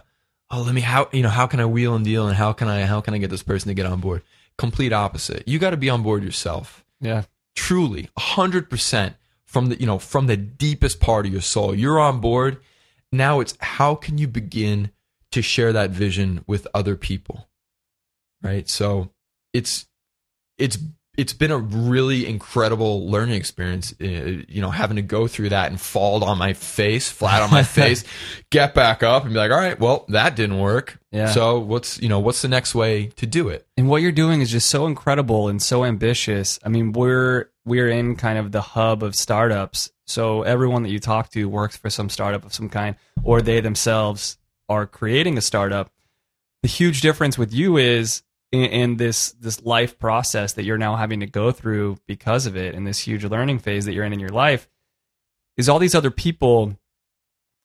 oh 0.51 0.63
let 0.63 0.75
me 0.75 0.81
how 0.81 1.11
you 1.13 1.23
know 1.23 1.29
how 1.29 1.47
can 1.47 1.61
I 1.61 1.67
wheel 1.67 1.95
and 1.95 2.07
deal 2.07 2.27
and 2.27 2.39
how 2.39 2.55
can 2.55 2.69
I 2.69 2.87
how 2.87 3.03
can 3.03 3.13
I 3.13 3.19
get 3.19 3.29
this 3.29 3.43
person 3.43 3.69
to 3.69 3.75
get 3.75 3.85
on 3.85 4.01
board? 4.01 4.23
Complete 4.57 4.95
opposite. 4.95 5.47
You 5.47 5.59
got 5.59 5.71
to 5.71 5.77
be 5.77 5.91
on 5.91 6.03
board 6.03 6.25
yourself, 6.25 6.87
yeah, 7.03 7.25
truly, 7.55 8.09
hundred 8.17 8.71
percent 8.71 9.15
from 9.49 9.67
the 9.71 9.81
you 9.81 9.87
know 9.87 9.99
from 9.99 10.27
the 10.29 10.37
deepest 10.37 11.01
part 11.01 11.27
of 11.27 11.33
your 11.33 11.41
soul. 11.43 11.75
You're 11.75 11.99
on 11.99 12.21
board. 12.21 12.59
Now 13.11 13.41
it's 13.41 13.57
how 13.61 13.95
can 13.95 14.19
you 14.19 14.29
begin 14.29 14.91
to 15.33 15.43
share 15.43 15.73
that 15.73 15.91
vision 15.91 16.45
with 16.47 16.69
other 16.75 16.95
people, 16.97 17.49
right? 18.43 18.69
So 18.69 19.11
it's 19.53 19.87
it's 20.59 20.79
it's 21.17 21.33
been 21.33 21.51
a 21.51 21.59
really 21.59 22.29
incredible 22.29 23.11
learning 23.11 23.35
experience. 23.35 23.93
uh, 24.01 24.05
You 24.05 24.61
know, 24.63 24.71
having 24.71 24.97
to 24.97 25.03
go 25.03 25.27
through 25.27 25.49
that 25.49 25.69
and 25.69 25.81
fall 25.81 26.23
on 26.23 26.39
my 26.39 26.53
face, 26.53 27.11
flat 27.11 27.43
on 27.43 27.51
my 27.51 27.63
face, 27.79 28.05
get 28.51 28.73
back 28.73 29.03
up, 29.03 29.25
and 29.25 29.33
be 29.33 29.39
like, 29.39 29.51
"All 29.51 29.57
right, 29.59 29.79
well, 29.81 30.05
that 30.11 30.37
didn't 30.37 30.59
work. 30.61 30.99
Yeah. 31.11 31.31
So 31.33 31.59
what's 31.59 32.01
you 32.01 32.09
know 32.09 32.21
what's 32.21 32.43
the 32.43 32.49
next 32.49 32.75
way 32.75 33.07
to 33.17 33.27
do 33.27 33.49
it?" 33.49 33.67
And 33.77 33.89
what 33.89 34.03
you're 34.03 34.13
doing 34.13 34.43
is 34.43 34.51
just 34.51 34.69
so 34.71 34.87
incredible 34.87 35.49
and 35.49 35.61
so 35.63 35.85
ambitious. 35.85 36.61
I 36.65 36.69
mean, 36.69 36.93
we're 36.93 37.49
we're 37.69 37.89
in 37.89 38.17
kind 38.17 38.39
of 38.39 38.53
the 38.53 38.61
hub 38.61 39.03
of 39.03 39.15
startups. 39.15 39.91
So 40.07 40.43
everyone 40.43 40.83
that 40.83 40.91
you 40.91 40.99
talk 40.99 41.31
to 41.31 41.49
works 41.49 41.77
for 41.77 41.91
some 41.91 42.09
startup 42.09 42.45
of 42.45 42.55
some 42.55 42.69
kind, 42.69 42.97
or 43.23 43.43
they 43.43 43.61
themselves 43.61 44.39
are 44.69 44.87
creating 44.87 45.39
a 45.39 45.43
startup. 45.43 45.91
The 46.63 46.69
huge 46.69 47.01
difference 47.01 47.39
with 47.39 47.53
you 47.53 47.77
is 47.77 48.23
in, 48.51 48.65
in 48.65 48.97
this 48.97 49.33
this 49.33 49.63
life 49.63 49.99
process 49.99 50.55
that 50.55 50.65
you're 50.65 50.79
now 50.79 50.97
having 50.97 51.21
to 51.21 51.27
go 51.27 51.53
through 51.53 51.99
because 52.07 52.47
of 52.47 52.57
it, 52.57 52.75
and 52.75 52.87
this 52.87 53.01
huge 53.01 53.25
learning 53.25 53.59
phase 53.61 53.85
that 53.85 53.93
you're 53.93 54.05
in 54.05 54.13
in 54.13 54.21
your 54.21 54.31
life, 54.31 54.69
is 55.57 55.69
all 55.69 55.79
these 55.79 55.95
other 55.95 56.11
people, 56.11 56.77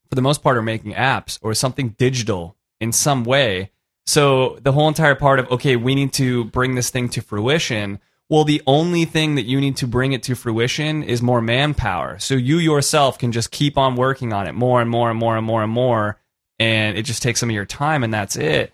for 0.09 0.15
the 0.15 0.21
most 0.21 0.43
part, 0.43 0.57
are 0.57 0.61
making 0.61 0.93
apps 0.93 1.39
or 1.41 1.53
something 1.53 1.89
digital 1.89 2.55
in 2.79 2.91
some 2.91 3.23
way. 3.23 3.71
So 4.05 4.59
the 4.61 4.73
whole 4.73 4.87
entire 4.87 5.15
part 5.15 5.39
of 5.39 5.49
okay, 5.51 5.75
we 5.75 5.95
need 5.95 6.13
to 6.13 6.43
bring 6.45 6.75
this 6.75 6.89
thing 6.89 7.09
to 7.09 7.21
fruition. 7.21 7.99
Well, 8.33 8.45
the 8.45 8.63
only 8.65 9.05
thing 9.05 9.35
that 9.35 9.45
you 9.45 9.61
need 9.61 9.77
to 9.77 9.85
bring 9.85 10.13
it 10.13 10.23
to 10.23 10.33
fruition 10.33 11.03
is 11.03 11.21
more 11.21 11.39
manpower. 11.39 12.17
So 12.17 12.33
you 12.33 12.57
yourself 12.57 13.19
can 13.19 13.31
just 13.31 13.51
keep 13.51 13.77
on 13.77 13.95
working 13.95 14.33
on 14.33 14.47
it 14.47 14.53
more 14.53 14.81
and 14.81 14.89
more 14.89 15.11
and 15.11 15.19
more 15.19 15.37
and 15.37 15.45
more 15.45 15.61
and 15.61 15.71
more, 15.71 16.19
and 16.57 16.97
it 16.97 17.03
just 17.03 17.21
takes 17.21 17.39
some 17.39 17.49
of 17.49 17.53
your 17.53 17.67
time, 17.67 18.03
and 18.03 18.11
that's 18.11 18.35
it. 18.35 18.73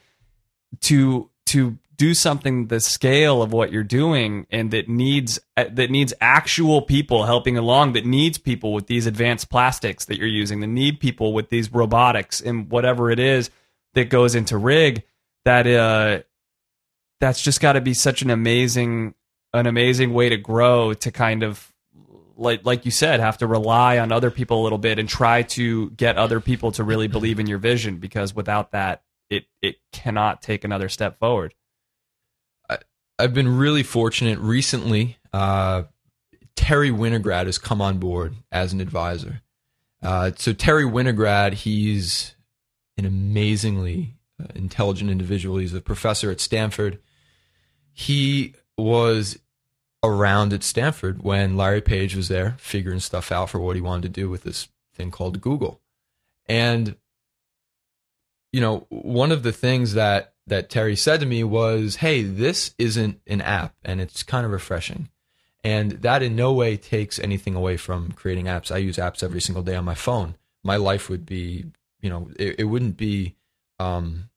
To 0.83 1.29
to 1.47 1.77
do 1.97 2.13
something 2.13 2.67
the 2.67 2.79
scale 2.79 3.41
of 3.41 3.51
what 3.51 3.73
you're 3.73 3.83
doing 3.83 4.47
and 4.49 4.71
that 4.71 4.87
needs 4.87 5.41
that 5.57 5.91
needs 5.91 6.13
actual 6.21 6.81
people 6.81 7.25
helping 7.25 7.57
along 7.57 7.91
that 7.91 8.05
needs 8.05 8.37
people 8.37 8.71
with 8.71 8.87
these 8.87 9.07
advanced 9.07 9.49
plastics 9.49 10.05
that 10.05 10.17
you're 10.17 10.25
using 10.25 10.61
that 10.61 10.67
need 10.67 11.01
people 11.01 11.33
with 11.33 11.49
these 11.49 11.73
robotics 11.73 12.39
and 12.39 12.71
whatever 12.71 13.11
it 13.11 13.19
is 13.19 13.49
that 13.93 14.09
goes 14.09 14.35
into 14.35 14.57
rig 14.57 15.03
that 15.43 15.67
uh 15.67 16.23
that's 17.19 17.41
just 17.41 17.59
got 17.59 17.73
to 17.73 17.81
be 17.81 17.93
such 17.93 18.21
an 18.21 18.29
amazing 18.29 19.13
an 19.53 19.67
amazing 19.67 20.13
way 20.13 20.29
to 20.29 20.37
grow 20.37 20.93
to 20.93 21.11
kind 21.11 21.43
of 21.43 21.71
like 22.37 22.65
like 22.65 22.85
you 22.85 22.91
said 22.91 23.19
have 23.19 23.37
to 23.37 23.47
rely 23.47 23.97
on 23.97 24.11
other 24.11 24.31
people 24.31 24.61
a 24.61 24.63
little 24.63 24.77
bit 24.77 24.99
and 24.99 25.09
try 25.09 25.41
to 25.41 25.89
get 25.91 26.17
other 26.17 26.39
people 26.39 26.71
to 26.71 26.83
really 26.83 27.07
believe 27.07 27.39
in 27.39 27.47
your 27.47 27.57
vision 27.57 27.97
because 27.97 28.33
without 28.35 28.71
that 28.71 29.03
it 29.29 29.45
it 29.61 29.75
cannot 29.91 30.41
take 30.41 30.63
another 30.63 30.87
step 30.87 31.19
forward 31.19 31.53
I've 33.19 33.33
been 33.33 33.57
really 33.57 33.83
fortunate 33.83 34.39
recently. 34.39 35.17
Uh, 35.33 35.83
Terry 36.55 36.89
Winograd 36.89 37.47
has 37.47 37.57
come 37.57 37.81
on 37.81 37.97
board 37.97 38.35
as 38.49 38.71
an 38.71 38.79
advisor. 38.79 39.41
Uh, 40.01 40.31
so 40.37 40.53
Terry 40.53 40.85
Winograd, 40.85 41.53
he's 41.53 42.35
an 42.97 43.05
amazingly 43.05 44.15
uh, 44.41 44.47
intelligent 44.55 45.11
individual. 45.11 45.57
He's 45.57 45.73
a 45.73 45.81
professor 45.81 46.31
at 46.31 46.39
Stanford. 46.39 46.99
He 47.91 48.55
was 48.83 49.39
around 50.03 50.53
at 50.53 50.63
Stanford 50.63 51.23
when 51.23 51.57
Larry 51.57 51.81
Page 51.81 52.15
was 52.15 52.27
there, 52.27 52.55
figuring 52.57 52.99
stuff 52.99 53.31
out 53.31 53.49
for 53.49 53.59
what 53.59 53.75
he 53.75 53.81
wanted 53.81 54.03
to 54.03 54.21
do 54.21 54.29
with 54.29 54.43
this 54.43 54.69
thing 54.93 55.11
called 55.11 55.41
Google. 55.41 55.81
And 56.47 56.95
you 58.51 58.61
know, 58.61 58.87
one 58.89 59.31
of 59.31 59.43
the 59.43 59.51
things 59.51 59.93
that 59.93 60.33
that 60.47 60.69
Terry 60.69 60.95
said 60.95 61.19
to 61.19 61.25
me 61.25 61.43
was, 61.43 61.97
"Hey, 61.97 62.23
this 62.23 62.73
isn't 62.77 63.21
an 63.27 63.41
app, 63.41 63.75
and 63.83 64.01
it's 64.01 64.23
kind 64.23 64.45
of 64.45 64.51
refreshing." 64.51 65.09
And 65.63 65.91
that 65.91 66.23
in 66.23 66.35
no 66.35 66.53
way 66.53 66.77
takes 66.77 67.19
anything 67.19 67.53
away 67.53 67.77
from 67.77 68.13
creating 68.13 68.45
apps. 68.45 68.71
I 68.71 68.77
use 68.77 68.97
apps 68.97 69.21
every 69.21 69.41
single 69.41 69.63
day 69.63 69.75
on 69.75 69.85
my 69.85 69.93
phone. 69.93 70.35
My 70.63 70.77
life 70.77 71.09
would 71.09 71.25
be, 71.25 71.65
you 71.99 72.09
know, 72.09 72.29
it, 72.37 72.55
it 72.59 72.63
wouldn't 72.65 72.97
be, 72.97 73.35
um, 73.77 74.29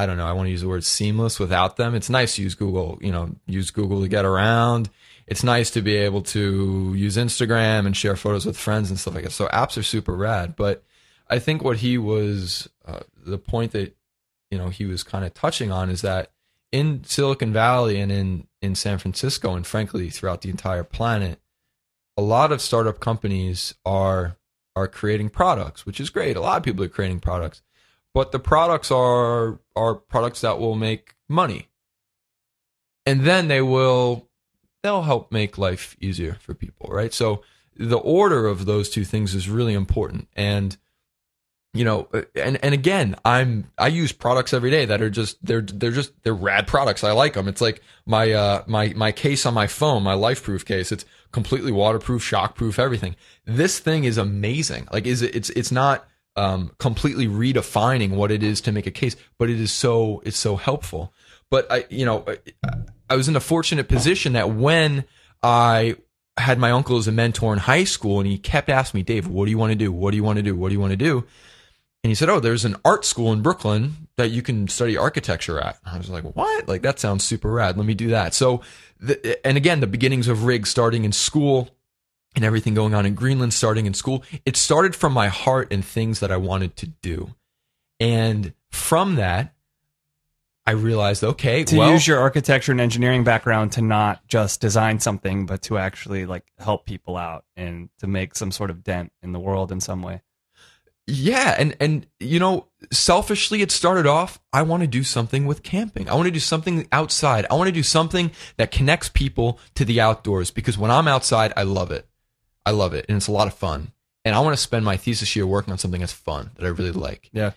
I 0.00 0.06
don't 0.06 0.16
know. 0.16 0.26
I 0.26 0.32
want 0.32 0.46
to 0.46 0.50
use 0.50 0.62
the 0.62 0.68
word 0.68 0.82
seamless 0.82 1.38
without 1.38 1.76
them. 1.76 1.94
It's 1.94 2.08
nice 2.08 2.36
to 2.36 2.42
use 2.42 2.54
Google, 2.54 2.98
you 3.02 3.12
know, 3.12 3.36
use 3.46 3.70
Google 3.70 4.00
to 4.00 4.08
get 4.08 4.24
around. 4.24 4.88
It's 5.26 5.44
nice 5.44 5.70
to 5.72 5.82
be 5.82 5.94
able 5.94 6.22
to 6.22 6.94
use 6.96 7.18
Instagram 7.18 7.84
and 7.84 7.94
share 7.94 8.16
photos 8.16 8.46
with 8.46 8.56
friends 8.56 8.88
and 8.88 8.98
stuff 8.98 9.14
like 9.14 9.24
that. 9.24 9.32
So 9.32 9.46
apps 9.48 9.76
are 9.76 9.82
super 9.82 10.14
rad. 10.14 10.56
But 10.56 10.82
I 11.28 11.38
think 11.38 11.62
what 11.62 11.76
he 11.76 11.98
was, 11.98 12.70
uh, 12.86 13.00
the 13.14 13.36
point 13.36 13.72
that 13.72 13.94
you 14.50 14.56
know 14.56 14.70
he 14.70 14.86
was 14.86 15.02
kind 15.02 15.24
of 15.24 15.34
touching 15.34 15.70
on 15.70 15.90
is 15.90 16.00
that 16.00 16.32
in 16.72 17.04
Silicon 17.04 17.52
Valley 17.52 18.00
and 18.00 18.10
in 18.10 18.46
in 18.62 18.74
San 18.74 18.96
Francisco 18.96 19.54
and 19.54 19.66
frankly 19.66 20.08
throughout 20.08 20.40
the 20.40 20.50
entire 20.50 20.82
planet, 20.84 21.38
a 22.16 22.22
lot 22.22 22.52
of 22.52 22.62
startup 22.62 23.00
companies 23.00 23.74
are 23.84 24.38
are 24.74 24.88
creating 24.88 25.28
products, 25.28 25.84
which 25.84 26.00
is 26.00 26.08
great. 26.08 26.36
A 26.36 26.40
lot 26.40 26.56
of 26.56 26.62
people 26.62 26.82
are 26.82 26.88
creating 26.88 27.20
products, 27.20 27.60
but 28.14 28.32
the 28.32 28.38
products 28.38 28.90
are 28.90 29.60
are 29.76 29.94
products 29.94 30.40
that 30.40 30.58
will 30.58 30.74
make 30.74 31.14
money, 31.28 31.68
and 33.06 33.22
then 33.22 33.48
they 33.48 33.62
will 33.62 34.28
they'll 34.82 35.02
help 35.02 35.30
make 35.30 35.58
life 35.58 35.96
easier 36.00 36.34
for 36.40 36.54
people, 36.54 36.88
right? 36.90 37.12
So 37.12 37.42
the 37.76 37.98
order 37.98 38.46
of 38.46 38.66
those 38.66 38.90
two 38.90 39.04
things 39.04 39.34
is 39.34 39.48
really 39.48 39.74
important, 39.74 40.28
and 40.34 40.76
you 41.72 41.84
know 41.84 42.08
and 42.34 42.58
and 42.64 42.74
again 42.74 43.14
i'm 43.24 43.70
i 43.78 43.86
use 43.86 44.10
products 44.10 44.52
every 44.52 44.72
day 44.72 44.84
that 44.84 45.00
are 45.00 45.08
just 45.08 45.36
they're 45.44 45.60
they're 45.60 45.92
just 45.92 46.12
they're 46.22 46.34
rad 46.34 46.66
products. 46.66 47.04
I 47.04 47.12
like 47.12 47.34
them 47.34 47.46
it's 47.46 47.60
like 47.60 47.80
my 48.06 48.32
uh 48.32 48.64
my 48.66 48.92
my 48.96 49.12
case 49.12 49.46
on 49.46 49.54
my 49.54 49.68
phone 49.68 50.02
my 50.02 50.14
LifeProof 50.14 50.64
case 50.64 50.90
it's 50.90 51.04
completely 51.30 51.70
waterproof 51.70 52.28
shockproof 52.28 52.78
everything. 52.78 53.14
This 53.44 53.78
thing 53.78 54.04
is 54.04 54.18
amazing. 54.18 54.88
Like 54.92 55.06
is 55.06 55.22
it 55.22 55.34
it's 55.34 55.50
it's 55.50 55.70
not 55.70 56.08
um 56.36 56.70
completely 56.78 57.26
redefining 57.26 58.10
what 58.10 58.30
it 58.30 58.42
is 58.42 58.60
to 58.60 58.72
make 58.72 58.86
a 58.86 58.90
case 58.90 59.16
but 59.38 59.50
it 59.50 59.60
is 59.60 59.72
so 59.72 60.22
it's 60.24 60.38
so 60.38 60.56
helpful 60.56 61.12
but 61.50 61.70
i 61.70 61.84
you 61.90 62.04
know 62.04 62.24
I, 63.08 63.16
was 63.16 63.28
in 63.28 63.34
a 63.34 63.40
fortunate 63.40 63.88
position 63.88 64.34
that 64.34 64.50
when 64.50 65.04
i 65.42 65.96
had 66.36 66.58
my 66.58 66.70
uncle 66.70 66.96
as 66.96 67.08
a 67.08 67.12
mentor 67.12 67.52
in 67.52 67.58
high 67.58 67.84
school 67.84 68.20
and 68.20 68.28
he 68.28 68.38
kept 68.38 68.68
asking 68.68 68.98
me 68.98 69.02
dave 69.02 69.26
what 69.26 69.46
do 69.46 69.50
you 69.50 69.58
want 69.58 69.72
to 69.72 69.76
do 69.76 69.90
what 69.92 70.12
do 70.12 70.16
you 70.16 70.24
want 70.24 70.36
to 70.36 70.42
do 70.42 70.54
what 70.54 70.68
do 70.68 70.74
you 70.74 70.80
want 70.80 70.92
to 70.92 70.96
do 70.96 71.26
and 72.02 72.10
he 72.10 72.14
said, 72.14 72.30
"Oh, 72.30 72.40
there's 72.40 72.64
an 72.64 72.76
art 72.84 73.04
school 73.04 73.32
in 73.32 73.42
Brooklyn 73.42 74.08
that 74.16 74.30
you 74.30 74.40
can 74.40 74.68
study 74.68 74.96
architecture 74.96 75.60
at." 75.60 75.78
I 75.84 75.98
was 75.98 76.08
like, 76.08 76.24
"What? 76.24 76.66
Like 76.66 76.82
that 76.82 76.98
sounds 76.98 77.24
super 77.24 77.50
rad. 77.50 77.76
Let 77.76 77.84
me 77.84 77.94
do 77.94 78.08
that." 78.08 78.32
So, 78.32 78.62
the, 78.98 79.46
and 79.46 79.58
again, 79.58 79.80
the 79.80 79.86
beginnings 79.86 80.26
of 80.26 80.44
Rig 80.44 80.66
starting 80.66 81.04
in 81.04 81.12
school 81.12 81.68
and 82.40 82.46
everything 82.46 82.72
going 82.72 82.94
on 82.94 83.04
in 83.04 83.14
Greenland 83.14 83.52
starting 83.52 83.84
in 83.84 83.92
school. 83.92 84.24
It 84.46 84.56
started 84.56 84.96
from 84.96 85.12
my 85.12 85.28
heart 85.28 85.70
and 85.70 85.84
things 85.84 86.20
that 86.20 86.32
I 86.32 86.38
wanted 86.38 86.74
to 86.76 86.86
do, 86.86 87.34
and 88.00 88.54
from 88.70 89.16
that, 89.16 89.54
I 90.66 90.72
realized, 90.72 91.22
okay, 91.22 91.64
to 91.64 91.76
well, 91.76 91.92
use 91.92 92.06
your 92.06 92.18
architecture 92.18 92.72
and 92.72 92.80
engineering 92.80 93.24
background 93.24 93.72
to 93.72 93.82
not 93.82 94.26
just 94.26 94.60
design 94.60 95.00
something, 95.00 95.44
but 95.44 95.62
to 95.62 95.78
actually 95.78 96.26
like 96.26 96.44
help 96.58 96.86
people 96.86 97.16
out 97.16 97.44
and 97.56 97.90
to 97.98 98.06
make 98.06 98.34
some 98.34 98.50
sort 98.50 98.70
of 98.70 98.82
dent 98.82 99.12
in 99.22 99.32
the 99.32 99.40
world 99.40 99.72
in 99.72 99.80
some 99.80 100.02
way. 100.02 100.22
Yeah, 101.06 101.56
and 101.58 101.76
and 101.80 102.06
you 102.20 102.38
know, 102.38 102.68
selfishly 102.92 103.62
it 103.62 103.70
started 103.70 104.06
off 104.06 104.38
I 104.52 104.62
want 104.62 104.82
to 104.82 104.86
do 104.86 105.02
something 105.02 105.44
with 105.46 105.62
camping. 105.62 106.08
I 106.08 106.14
want 106.14 106.26
to 106.26 106.32
do 106.32 106.40
something 106.40 106.86
outside. 106.92 107.46
I 107.50 107.54
want 107.54 107.68
to 107.68 107.72
do 107.72 107.82
something 107.82 108.30
that 108.56 108.70
connects 108.70 109.08
people 109.08 109.58
to 109.74 109.84
the 109.84 110.00
outdoors 110.00 110.50
because 110.50 110.78
when 110.78 110.90
I'm 110.90 111.08
outside, 111.08 111.52
I 111.56 111.64
love 111.64 111.90
it. 111.90 112.06
I 112.64 112.70
love 112.72 112.94
it 112.94 113.06
and 113.08 113.16
it's 113.16 113.28
a 113.28 113.32
lot 113.32 113.48
of 113.48 113.54
fun. 113.54 113.92
And 114.24 114.34
I 114.34 114.40
want 114.40 114.54
to 114.54 114.62
spend 114.62 114.84
my 114.84 114.96
thesis 114.96 115.34
year 115.34 115.46
working 115.46 115.72
on 115.72 115.78
something 115.78 116.00
that's 116.00 116.12
fun 116.12 116.50
that 116.56 116.66
I 116.66 116.68
really 116.68 116.92
like. 116.92 117.30
Yeah. 117.32 117.52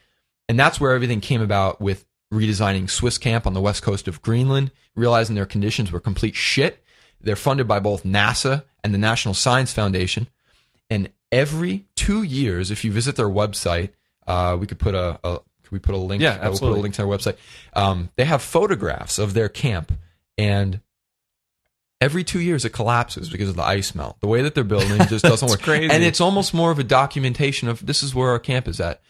And 0.47 0.59
that's 0.59 0.79
where 0.79 0.93
everything 0.93 1.19
came 1.19 1.41
about 1.41 1.81
with 1.81 2.05
redesigning 2.33 2.89
Swiss 2.89 3.17
Camp 3.17 3.45
on 3.45 3.53
the 3.53 3.61
west 3.61 3.83
coast 3.83 4.07
of 4.07 4.21
Greenland, 4.21 4.71
realizing 4.95 5.35
their 5.35 5.45
conditions 5.45 5.91
were 5.91 5.99
complete 5.99 6.35
shit. 6.35 6.83
They're 7.21 7.35
funded 7.35 7.67
by 7.67 7.79
both 7.79 8.03
NASA 8.03 8.63
and 8.83 8.93
the 8.93 8.97
National 8.97 9.33
Science 9.33 9.71
Foundation. 9.71 10.27
And 10.89 11.09
every 11.31 11.85
two 11.95 12.23
years, 12.23 12.71
if 12.71 12.83
you 12.83 12.91
visit 12.91 13.15
their 13.15 13.29
website, 13.29 13.89
uh, 14.27 14.57
we 14.59 14.67
could 14.67 14.79
put 14.79 14.95
a, 14.95 15.19
a 15.23 15.39
could 15.63 15.71
we 15.71 15.79
put 15.79 15.95
a 15.95 15.97
link? 15.97 16.21
Yeah, 16.21 16.31
uh, 16.31 16.33
we'll 16.33 16.41
put 16.41 16.51
absolutely. 16.51 16.79
a 16.79 16.83
link 16.83 16.95
to 16.95 17.01
their 17.01 17.11
website. 17.11 17.37
Um, 17.73 18.09
they 18.15 18.25
have 18.25 18.41
photographs 18.41 19.17
of 19.17 19.33
their 19.33 19.49
camp, 19.49 19.91
and 20.37 20.81
every 22.03 22.23
two 22.23 22.41
years 22.41 22.65
it 22.65 22.71
collapses 22.71 23.29
because 23.29 23.47
of 23.47 23.55
the 23.55 23.63
ice 23.63 23.95
melt. 23.95 24.19
The 24.19 24.27
way 24.27 24.41
that 24.41 24.53
they're 24.53 24.65
building 24.65 24.97
just 25.07 25.23
doesn't 25.23 25.49
work. 25.49 25.61
crazy. 25.61 25.89
And 25.89 26.03
it's 26.03 26.19
almost 26.19 26.53
more 26.53 26.69
of 26.69 26.77
a 26.77 26.83
documentation 26.83 27.69
of 27.69 27.85
this 27.85 28.03
is 28.03 28.13
where 28.13 28.29
our 28.29 28.39
camp 28.39 28.67
is 28.67 28.81
at. 28.81 29.01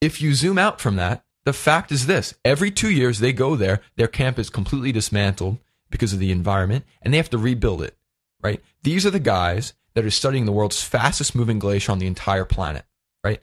If 0.00 0.22
you 0.22 0.34
zoom 0.34 0.56
out 0.56 0.80
from 0.80 0.94
that, 0.96 1.24
the 1.44 1.52
fact 1.52 1.90
is 1.90 2.06
this: 2.06 2.34
every 2.44 2.70
two 2.70 2.90
years 2.90 3.18
they 3.18 3.32
go 3.32 3.56
there, 3.56 3.80
their 3.96 4.06
camp 4.06 4.38
is 4.38 4.50
completely 4.50 4.92
dismantled 4.92 5.58
because 5.90 6.12
of 6.12 6.20
the 6.20 6.30
environment, 6.30 6.84
and 7.02 7.12
they 7.12 7.18
have 7.18 7.30
to 7.30 7.38
rebuild 7.38 7.82
it. 7.82 7.96
Right? 8.40 8.62
These 8.84 9.04
are 9.04 9.10
the 9.10 9.18
guys 9.18 9.72
that 9.94 10.04
are 10.04 10.10
studying 10.10 10.44
the 10.44 10.52
world's 10.52 10.82
fastest 10.82 11.34
moving 11.34 11.58
glacier 11.58 11.90
on 11.90 11.98
the 11.98 12.06
entire 12.06 12.44
planet. 12.44 12.84
Right? 13.24 13.42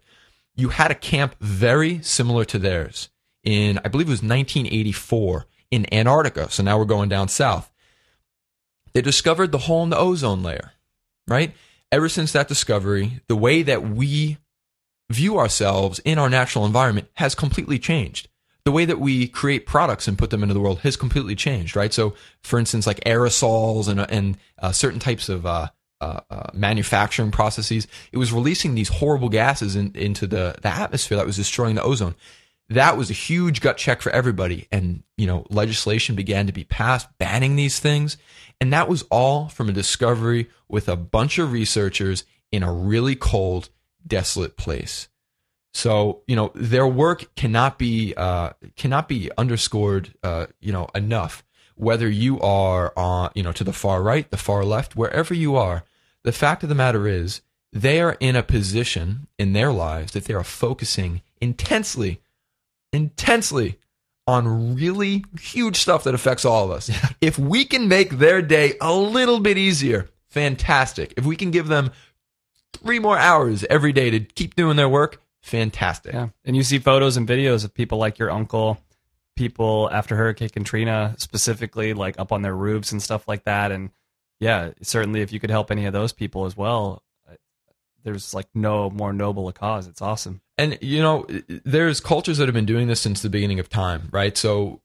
You 0.55 0.69
had 0.69 0.89
a 0.89 0.95
camp 0.95 1.35
very 1.41 2.01
similar 2.01 2.45
to 2.45 2.57
theirs 2.57 3.09
in, 3.43 3.77
I 3.83 3.89
believe 3.89 4.07
it 4.07 4.11
was 4.11 4.23
1984 4.23 5.45
in 5.69 5.93
Antarctica. 5.93 6.49
So 6.49 6.63
now 6.63 6.77
we're 6.77 6.85
going 6.85 7.09
down 7.09 7.27
south. 7.27 7.69
They 8.95 9.01
discovered 9.01 9.51
the 9.51 9.59
hole 9.59 9.83
in 9.83 9.89
the 9.89 9.97
ozone 9.97 10.41
layer, 10.41 10.71
right? 11.27 11.53
Ever 11.91 12.07
since 12.07 12.31
that 12.31 12.47
discovery, 12.47 13.19
the 13.27 13.35
way 13.35 13.61
that 13.61 13.87
we 13.87 14.37
view 15.11 15.37
ourselves 15.37 15.99
in 15.99 16.17
our 16.17 16.29
natural 16.29 16.65
environment 16.65 17.09
has 17.15 17.35
completely 17.35 17.77
changed. 17.77 18.29
The 18.63 18.71
way 18.71 18.85
that 18.85 18.99
we 18.99 19.27
create 19.27 19.67
products 19.67 20.07
and 20.07 20.17
put 20.17 20.29
them 20.29 20.41
into 20.41 20.53
the 20.53 20.61
world 20.61 20.79
has 20.79 20.95
completely 20.95 21.35
changed, 21.35 21.75
right? 21.75 21.93
So, 21.93 22.15
for 22.41 22.57
instance, 22.57 22.87
like 22.87 23.01
aerosols 23.01 23.89
and 23.89 23.99
and 24.09 24.37
uh, 24.59 24.71
certain 24.71 25.01
types 25.01 25.27
of 25.27 25.45
uh, 25.45 25.67
uh, 25.99 26.21
uh, 26.31 26.49
manufacturing 26.53 27.31
processes, 27.31 27.87
it 28.13 28.17
was 28.17 28.31
releasing 28.31 28.75
these 28.75 28.89
horrible 28.89 29.29
gases 29.29 29.75
in, 29.75 29.91
into 29.93 30.25
the 30.25 30.55
the 30.61 30.69
atmosphere 30.69 31.17
that 31.17 31.27
was 31.27 31.35
destroying 31.35 31.75
the 31.75 31.83
ozone. 31.83 32.15
That 32.69 32.97
was 32.97 33.11
a 33.11 33.13
huge 33.13 33.61
gut 33.61 33.77
check 33.77 34.01
for 34.01 34.11
everybody, 34.11 34.67
and 34.71 35.03
you 35.17 35.27
know, 35.27 35.45
legislation 35.49 36.15
began 36.15 36.47
to 36.47 36.53
be 36.53 36.63
passed 36.63 37.07
banning 37.19 37.57
these 37.57 37.77
things, 37.79 38.17
and 38.59 38.71
that 38.73 38.87
was 38.87 39.03
all 39.11 39.49
from 39.49 39.69
a 39.69 39.73
discovery 39.73 40.49
with 40.67 40.87
a 40.87 40.95
bunch 40.95 41.37
of 41.37 41.51
researchers 41.51 42.23
in 42.51 42.63
a 42.63 42.71
really 42.71 43.15
cold, 43.15 43.69
desolate 44.05 44.57
place. 44.57 45.07
So 45.73 46.21
you 46.25 46.37
know 46.37 46.51
their 46.55 46.87
work 46.87 47.35
cannot 47.35 47.77
be 47.77 48.13
uh, 48.15 48.51
cannot 48.77 49.09
be 49.09 49.29
underscored 49.37 50.13
uh, 50.23 50.47
you 50.61 50.71
know 50.71 50.87
enough. 50.95 51.43
Whether 51.75 52.07
you 52.07 52.39
are 52.39 52.93
on 52.95 53.31
you 53.35 53.43
know 53.43 53.51
to 53.51 53.63
the 53.65 53.73
far 53.73 54.01
right, 54.01 54.29
the 54.31 54.37
far 54.37 54.63
left, 54.63 54.95
wherever 54.95 55.33
you 55.33 55.57
are, 55.57 55.83
the 56.23 56.31
fact 56.31 56.63
of 56.63 56.69
the 56.69 56.75
matter 56.75 57.07
is 57.07 57.41
they 57.73 57.99
are 57.99 58.15
in 58.21 58.37
a 58.37 58.43
position 58.43 59.27
in 59.37 59.51
their 59.51 59.73
lives 59.73 60.13
that 60.13 60.25
they 60.25 60.33
are 60.33 60.45
focusing 60.45 61.21
intensely, 61.41 62.21
intensely 62.93 63.77
on 64.27 64.75
really 64.75 65.23
huge 65.39 65.77
stuff 65.77 66.03
that 66.03 66.15
affects 66.15 66.45
all 66.45 66.65
of 66.65 66.71
us. 66.71 66.89
If 67.21 67.37
we 67.37 67.65
can 67.65 67.87
make 67.87 68.17
their 68.17 68.41
day 68.41 68.73
a 68.81 68.93
little 68.93 69.39
bit 69.39 69.57
easier, 69.57 70.09
fantastic. 70.29 71.13
If 71.17 71.25
we 71.25 71.35
can 71.35 71.51
give 71.51 71.67
them 71.67 71.91
three 72.73 72.99
more 72.99 73.17
hours 73.17 73.63
every 73.69 73.93
day 73.93 74.09
to 74.09 74.19
keep 74.19 74.55
doing 74.55 74.77
their 74.77 74.89
work, 74.89 75.21
fantastic. 75.43 76.13
Yeah. 76.13 76.29
And 76.43 76.55
you 76.55 76.63
see 76.63 76.79
photos 76.79 77.17
and 77.17 77.27
videos 77.27 77.63
of 77.63 77.73
people 77.73 77.97
like 77.99 78.17
your 78.17 78.31
uncle, 78.31 78.79
people 79.35 79.89
after 79.91 80.15
Hurricane 80.15 80.49
Katrina, 80.49 81.15
specifically 81.17 81.93
like 81.93 82.19
up 82.19 82.31
on 82.31 82.41
their 82.41 82.55
roofs 82.55 82.91
and 82.91 83.01
stuff 83.01 83.27
like 83.27 83.43
that. 83.43 83.71
And 83.71 83.91
yeah, 84.39 84.71
certainly 84.81 85.21
if 85.21 85.31
you 85.31 85.39
could 85.39 85.51
help 85.51 85.69
any 85.69 85.85
of 85.85 85.93
those 85.93 86.13
people 86.13 86.45
as 86.45 86.57
well, 86.57 87.03
there's 88.05 88.33
like 88.33 88.47
no 88.53 88.89
more 88.89 89.11
noble 89.11 89.49
a 89.49 89.53
cause. 89.53 89.87
It's 89.87 90.01
awesome. 90.01 90.39
And 90.57 90.77
you 90.81 91.01
know, 91.01 91.27
there's 91.65 91.99
cultures 91.99 92.37
that 92.37 92.47
have 92.47 92.53
been 92.53 92.65
doing 92.65 92.87
this 92.87 93.01
since 93.01 93.21
the 93.21 93.29
beginning 93.29 93.59
of 93.59 93.67
time, 93.67 94.07
right? 94.11 94.37
So 94.37 94.79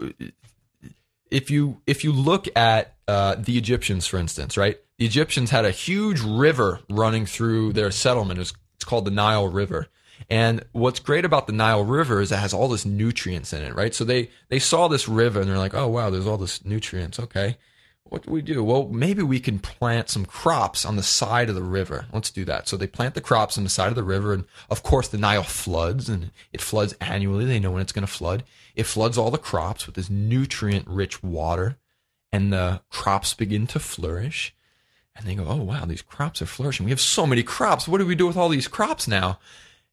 if 1.30 1.50
you 1.50 1.80
if 1.86 2.02
you 2.02 2.12
look 2.12 2.48
at 2.56 2.94
uh, 3.06 3.36
the 3.38 3.56
Egyptians, 3.56 4.06
for 4.06 4.18
instance, 4.18 4.56
right? 4.56 4.78
The 4.98 5.06
Egyptians 5.06 5.50
had 5.50 5.64
a 5.64 5.70
huge 5.70 6.20
river 6.20 6.80
running 6.90 7.26
through 7.26 7.72
their 7.72 7.90
settlement. 7.90 8.38
It 8.38 8.42
was, 8.42 8.54
it's 8.76 8.84
called 8.84 9.04
the 9.04 9.10
Nile 9.10 9.48
River. 9.48 9.86
And 10.28 10.64
what's 10.72 11.00
great 11.00 11.24
about 11.24 11.46
the 11.46 11.52
Nile 11.52 11.84
River 11.84 12.20
is 12.20 12.30
it 12.30 12.36
has 12.36 12.52
all 12.52 12.68
this 12.68 12.84
nutrients 12.84 13.52
in 13.52 13.62
it, 13.62 13.74
right? 13.74 13.94
So 13.94 14.04
they 14.04 14.30
they 14.48 14.58
saw 14.58 14.88
this 14.88 15.08
river 15.08 15.40
and 15.40 15.48
they're 15.48 15.58
like, 15.58 15.74
oh 15.74 15.88
wow, 15.88 16.10
there's 16.10 16.26
all 16.26 16.36
this 16.36 16.64
nutrients. 16.64 17.18
Okay, 17.18 17.56
what 18.10 18.24
do 18.24 18.30
we 18.30 18.42
do? 18.42 18.62
Well, 18.62 18.88
maybe 18.88 19.22
we 19.22 19.40
can 19.40 19.58
plant 19.58 20.10
some 20.10 20.26
crops 20.26 20.84
on 20.84 20.96
the 20.96 21.02
side 21.02 21.48
of 21.48 21.54
the 21.54 21.62
river. 21.62 22.06
Let's 22.12 22.30
do 22.30 22.44
that. 22.44 22.68
So 22.68 22.76
they 22.76 22.86
plant 22.86 23.14
the 23.14 23.20
crops 23.20 23.56
on 23.56 23.64
the 23.64 23.70
side 23.70 23.88
of 23.88 23.94
the 23.94 24.02
river, 24.02 24.32
and 24.32 24.44
of 24.68 24.82
course 24.82 25.08
the 25.08 25.18
Nile 25.18 25.42
floods, 25.42 26.08
and 26.08 26.30
it 26.52 26.60
floods 26.60 26.94
annually. 27.00 27.44
They 27.44 27.60
know 27.60 27.70
when 27.70 27.82
it's 27.82 27.92
going 27.92 28.06
to 28.06 28.12
flood. 28.12 28.44
It 28.74 28.84
floods 28.84 29.16
all 29.16 29.30
the 29.30 29.38
crops 29.38 29.86
with 29.86 29.94
this 29.94 30.10
nutrient-rich 30.10 31.22
water, 31.22 31.78
and 32.32 32.52
the 32.52 32.82
crops 32.90 33.34
begin 33.34 33.66
to 33.68 33.78
flourish. 33.78 34.54
And 35.16 35.26
they 35.26 35.34
go, 35.34 35.44
oh 35.46 35.56
wow, 35.56 35.84
these 35.84 36.02
crops 36.02 36.40
are 36.40 36.46
flourishing. 36.46 36.84
We 36.84 36.92
have 36.92 37.00
so 37.00 37.26
many 37.26 37.42
crops. 37.42 37.88
What 37.88 37.98
do 37.98 38.06
we 38.06 38.14
do 38.14 38.26
with 38.26 38.36
all 38.36 38.48
these 38.48 38.68
crops 38.68 39.08
now? 39.08 39.38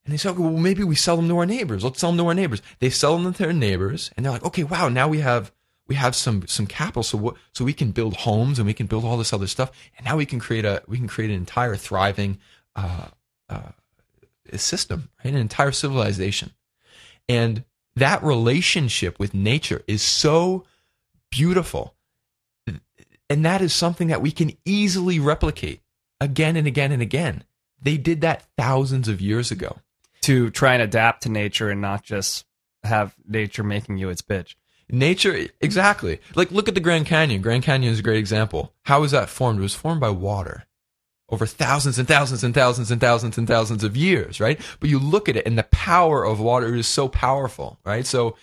And 0.06 0.14
they 0.14 0.18
say, 0.18 0.30
okay, 0.30 0.40
well, 0.40 0.52
maybe 0.52 0.84
we 0.86 0.96
sell 0.96 1.18
them 1.18 1.28
to 1.28 1.38
our 1.38 1.46
neighbors. 1.46 1.84
Let's 1.84 2.00
sell 2.00 2.12
them 2.12 2.20
to 2.20 2.28
our 2.28 2.34
neighbors. 2.34 2.62
They 2.80 2.90
sell 2.90 3.18
them 3.18 3.34
to 3.34 3.44
their 3.44 3.52
neighbors, 3.52 4.10
and 4.16 4.26
they're 4.26 4.32
like, 4.32 4.46
okay, 4.46 4.64
wow, 4.64 4.88
now 4.88 5.08
we 5.08 5.20
have 5.20 5.52
we 5.88 5.96
have 5.96 6.16
some 6.16 6.48
some 6.48 6.68
capital, 6.68 7.04
so 7.04 7.18
what, 7.18 7.36
so 7.54 7.66
we 7.66 7.74
can 7.74 7.92
build 7.92 8.16
homes 8.18 8.60
and 8.60 8.66
we 8.66 8.74
can 8.74 8.88
build 8.88 9.06
all 9.06 9.18
this 9.18 9.34
other 9.34 9.48
stuff, 9.48 9.72
and 9.98 10.06
now 10.06 10.18
we 10.18 10.26
can 10.26 10.40
create 10.40 10.66
a 10.66 10.84
we 10.88 10.98
can 10.98 11.08
create 11.08 11.30
an 11.30 11.38
entire 11.38 11.76
thriving 11.76 12.38
uh, 12.76 13.08
uh, 13.50 13.72
system, 14.56 15.10
right? 15.24 15.34
An 15.34 15.40
entire 15.40 15.72
civilization, 15.72 16.52
and 17.28 17.64
that 17.96 18.24
relationship 18.24 19.20
with 19.20 19.34
nature 19.34 19.82
is 19.88 20.02
so 20.02 20.66
beautiful, 21.32 21.96
and 23.30 23.46
that 23.46 23.62
is 23.62 23.74
something 23.74 24.08
that 24.10 24.22
we 24.22 24.32
can 24.32 24.52
easily 24.66 25.20
replicate 25.20 25.82
again 26.20 26.56
and 26.56 26.68
again 26.68 26.92
and 26.92 27.02
again. 27.02 27.44
They 27.82 27.98
did 27.98 28.22
that 28.22 28.44
thousands 28.58 29.08
of 29.08 29.22
years 29.22 29.52
ago. 29.52 29.78
To 30.22 30.50
try 30.50 30.74
and 30.74 30.82
adapt 30.82 31.24
to 31.24 31.30
nature 31.30 31.70
and 31.70 31.80
not 31.80 32.04
just 32.04 32.46
have 32.84 33.16
nature 33.26 33.64
making 33.64 33.98
you 33.98 34.10
its 34.10 34.22
bitch. 34.22 34.56
Nature, 34.90 35.48
exactly. 35.60 36.20
Like, 36.36 36.52
look 36.52 36.70
at 36.70 36.76
the 36.76 36.82
Grand 36.82 37.06
Canyon. 37.06 37.42
Grand 37.42 37.64
Canyon 37.64 37.92
is 37.92 38.00
a 38.00 38.04
great 38.04 38.20
example. 38.20 38.74
How 38.84 39.02
was 39.02 39.12
that 39.12 39.30
formed? 39.30 39.60
It 39.60 39.64
was 39.64 39.76
formed 39.76 40.00
by 40.00 40.12
water 40.12 40.66
over 41.30 41.46
thousands 41.46 42.00
and 42.00 42.08
thousands 42.08 42.44
and 42.44 42.54
thousands 42.54 42.90
and 42.90 43.02
thousands 43.02 43.38
and 43.38 43.48
thousands 43.48 43.84
of 43.84 43.98
years, 43.98 44.40
right? 44.40 44.60
But 44.80 44.90
you 44.90 44.98
look 44.98 45.28
at 45.28 45.36
it, 45.36 45.46
and 45.46 45.58
the 45.58 45.64
power 45.64 46.26
of 46.26 46.40
water 46.40 46.74
is 46.74 46.88
so 46.88 47.10
powerful, 47.10 47.80
right? 47.86 48.06
So, 48.06 48.38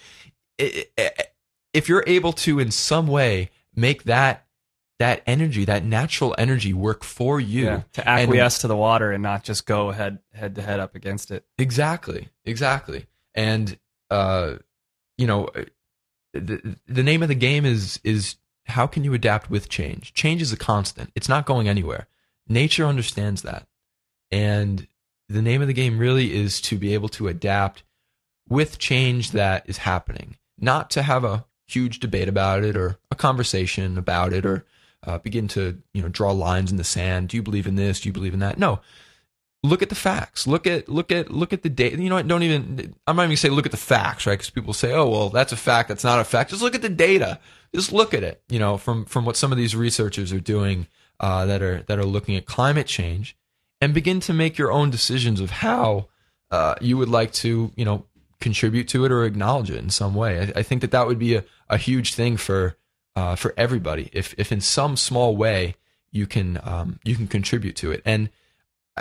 if 0.59 1.88
you're 1.88 2.04
able 2.07 2.33
to, 2.33 2.59
in 2.59 2.70
some 2.70 3.07
way, 3.07 3.50
make 3.74 4.04
that 4.04 4.46
that 5.00 5.22
energy, 5.26 5.64
that 5.64 5.85
natural 5.85 6.35
energy, 6.38 6.72
work 6.72 7.02
for 7.02 7.40
you 7.40 7.64
yeah, 7.64 7.83
to 7.94 8.09
acquiesce 8.09 8.57
and, 8.57 8.61
to 8.61 8.68
the 8.68 8.76
water 8.76 9.11
and 9.11 9.22
not 9.22 9.42
just 9.42 9.66
go 9.66 9.90
head 9.90 10.18
head 10.33 10.54
to 10.54 10.62
head 10.62 10.78
up 10.78 10.94
against 10.94 11.30
it. 11.30 11.44
Exactly, 11.59 12.28
exactly. 12.44 13.07
And 13.35 13.76
uh, 14.11 14.57
you 15.18 15.26
know, 15.26 15.48
the, 16.34 16.76
the 16.86 17.02
name 17.02 17.22
of 17.22 17.28
the 17.28 17.34
game 17.34 17.64
is 17.64 18.00
is 18.04 18.36
how 18.66 18.86
can 18.86 19.04
you 19.04 19.14
adapt 19.14 19.50
with 19.50 19.68
change? 19.68 20.14
Change 20.14 20.42
is 20.42 20.52
a 20.52 20.56
constant. 20.56 21.10
It's 21.14 21.28
not 21.28 21.46
going 21.46 21.68
anywhere. 21.68 22.08
Nature 22.48 22.86
understands 22.86 23.42
that. 23.42 23.66
And 24.30 24.86
the 25.28 25.42
name 25.42 25.62
of 25.62 25.68
the 25.68 25.74
game 25.74 25.98
really 25.98 26.34
is 26.34 26.60
to 26.62 26.76
be 26.78 26.94
able 26.94 27.08
to 27.10 27.28
adapt 27.28 27.82
with 28.48 28.78
change 28.78 29.30
that 29.32 29.64
is 29.66 29.78
happening, 29.78 30.36
not 30.58 30.90
to 30.90 31.02
have 31.02 31.24
a 31.24 31.44
huge 31.66 32.00
debate 32.00 32.28
about 32.28 32.62
it 32.62 32.76
or 32.76 32.98
a 33.10 33.14
conversation 33.14 33.96
about 33.96 34.32
it 34.32 34.44
or 34.44 34.66
uh, 35.06 35.18
begin 35.18 35.48
to 35.48 35.82
you 35.92 36.02
know 36.02 36.08
draw 36.08 36.32
lines 36.32 36.70
in 36.70 36.76
the 36.76 36.84
sand. 36.84 37.28
Do 37.28 37.36
you 37.36 37.42
believe 37.42 37.66
in 37.66 37.76
this? 37.76 38.00
Do 38.00 38.08
you 38.08 38.12
believe 38.12 38.34
in 38.34 38.40
that? 38.40 38.58
No, 38.58 38.80
look 39.64 39.83
at 39.83 39.88
the 39.88 39.94
facts. 39.94 40.46
Look 40.46 40.66
at 40.66 40.88
look 40.88 41.11
at 41.11 41.31
look 41.31 41.53
at 41.53 41.62
the 41.62 41.68
data. 41.70 42.00
You 42.00 42.09
know 42.09 42.16
what? 42.16 42.29
Don't 42.29 42.42
even. 42.42 42.94
I'm 43.07 43.16
not 43.16 43.24
even 43.24 43.37
say 43.37 43.48
look 43.48 43.66
at 43.66 43.72
the 43.72 43.79
facts, 43.79 44.27
right? 44.27 44.35
Because 44.35 44.50
people 44.50 44.72
say, 44.72 44.92
oh 44.92 45.09
well, 45.09 45.31
that's 45.31 45.53
a 45.53 45.57
fact. 45.57 45.88
That's 45.88 46.05
not 46.05 46.20
a 46.20 46.24
fact. 46.24 46.50
Just 46.50 46.62
look 46.62 46.74
at 46.74 46.83
the 46.83 46.88
data. 46.88 47.40
Just 47.74 47.92
look 47.92 48.14
at 48.14 48.22
it. 48.22 48.42
You 48.48 48.59
know, 48.59 48.77
from 48.77 49.07
from 49.07 49.24
what 49.24 49.37
some 49.37 49.50
of 49.50 49.59
these 49.59 49.74
researchers 49.74 50.33
are 50.33 50.40
doing 50.40 50.87
uh, 51.18 51.46
that 51.46 51.62
are 51.62 51.83
that 51.83 51.98
are 51.98 52.05
looking 52.05 52.37
at 52.37 52.46
climate 52.46 52.87
change, 52.87 53.37
and 53.81 53.94
begin 53.94 54.20
to 54.20 54.33
make 54.35 54.59
your 54.59 54.70
own 54.70 54.90
decisions 54.90 55.40
of 55.40 55.50
how 55.50 56.09
uh, 56.50 56.74
you 56.81 56.96
would 56.98 57.09
like 57.09 57.33
to, 57.33 57.72
you 57.74 57.85
know, 57.85 58.05
contribute 58.40 58.87
to 58.88 59.05
it 59.05 59.11
or 59.11 59.24
acknowledge 59.24 59.70
it 59.70 59.79
in 59.79 59.90
some 59.90 60.14
way. 60.14 60.40
I, 60.40 60.61
I 60.61 60.62
think 60.62 60.83
that 60.83 60.90
that 60.90 61.07
would 61.07 61.18
be 61.18 61.37
a, 61.37 61.44
a 61.70 61.79
huge 61.79 62.14
thing 62.14 62.37
for 62.37 62.77
uh, 63.16 63.35
for 63.35 63.55
everybody. 63.57 64.11
If 64.12 64.35
if 64.37 64.53
in 64.53 64.61
some 64.61 64.96
small 64.96 65.35
way 65.37 65.77
you 66.11 66.27
can 66.27 66.61
um, 66.62 67.00
you 67.03 67.16
can 67.16 67.27
contribute 67.27 67.77
to 67.77 67.90
it 67.90 68.03
and 68.05 68.29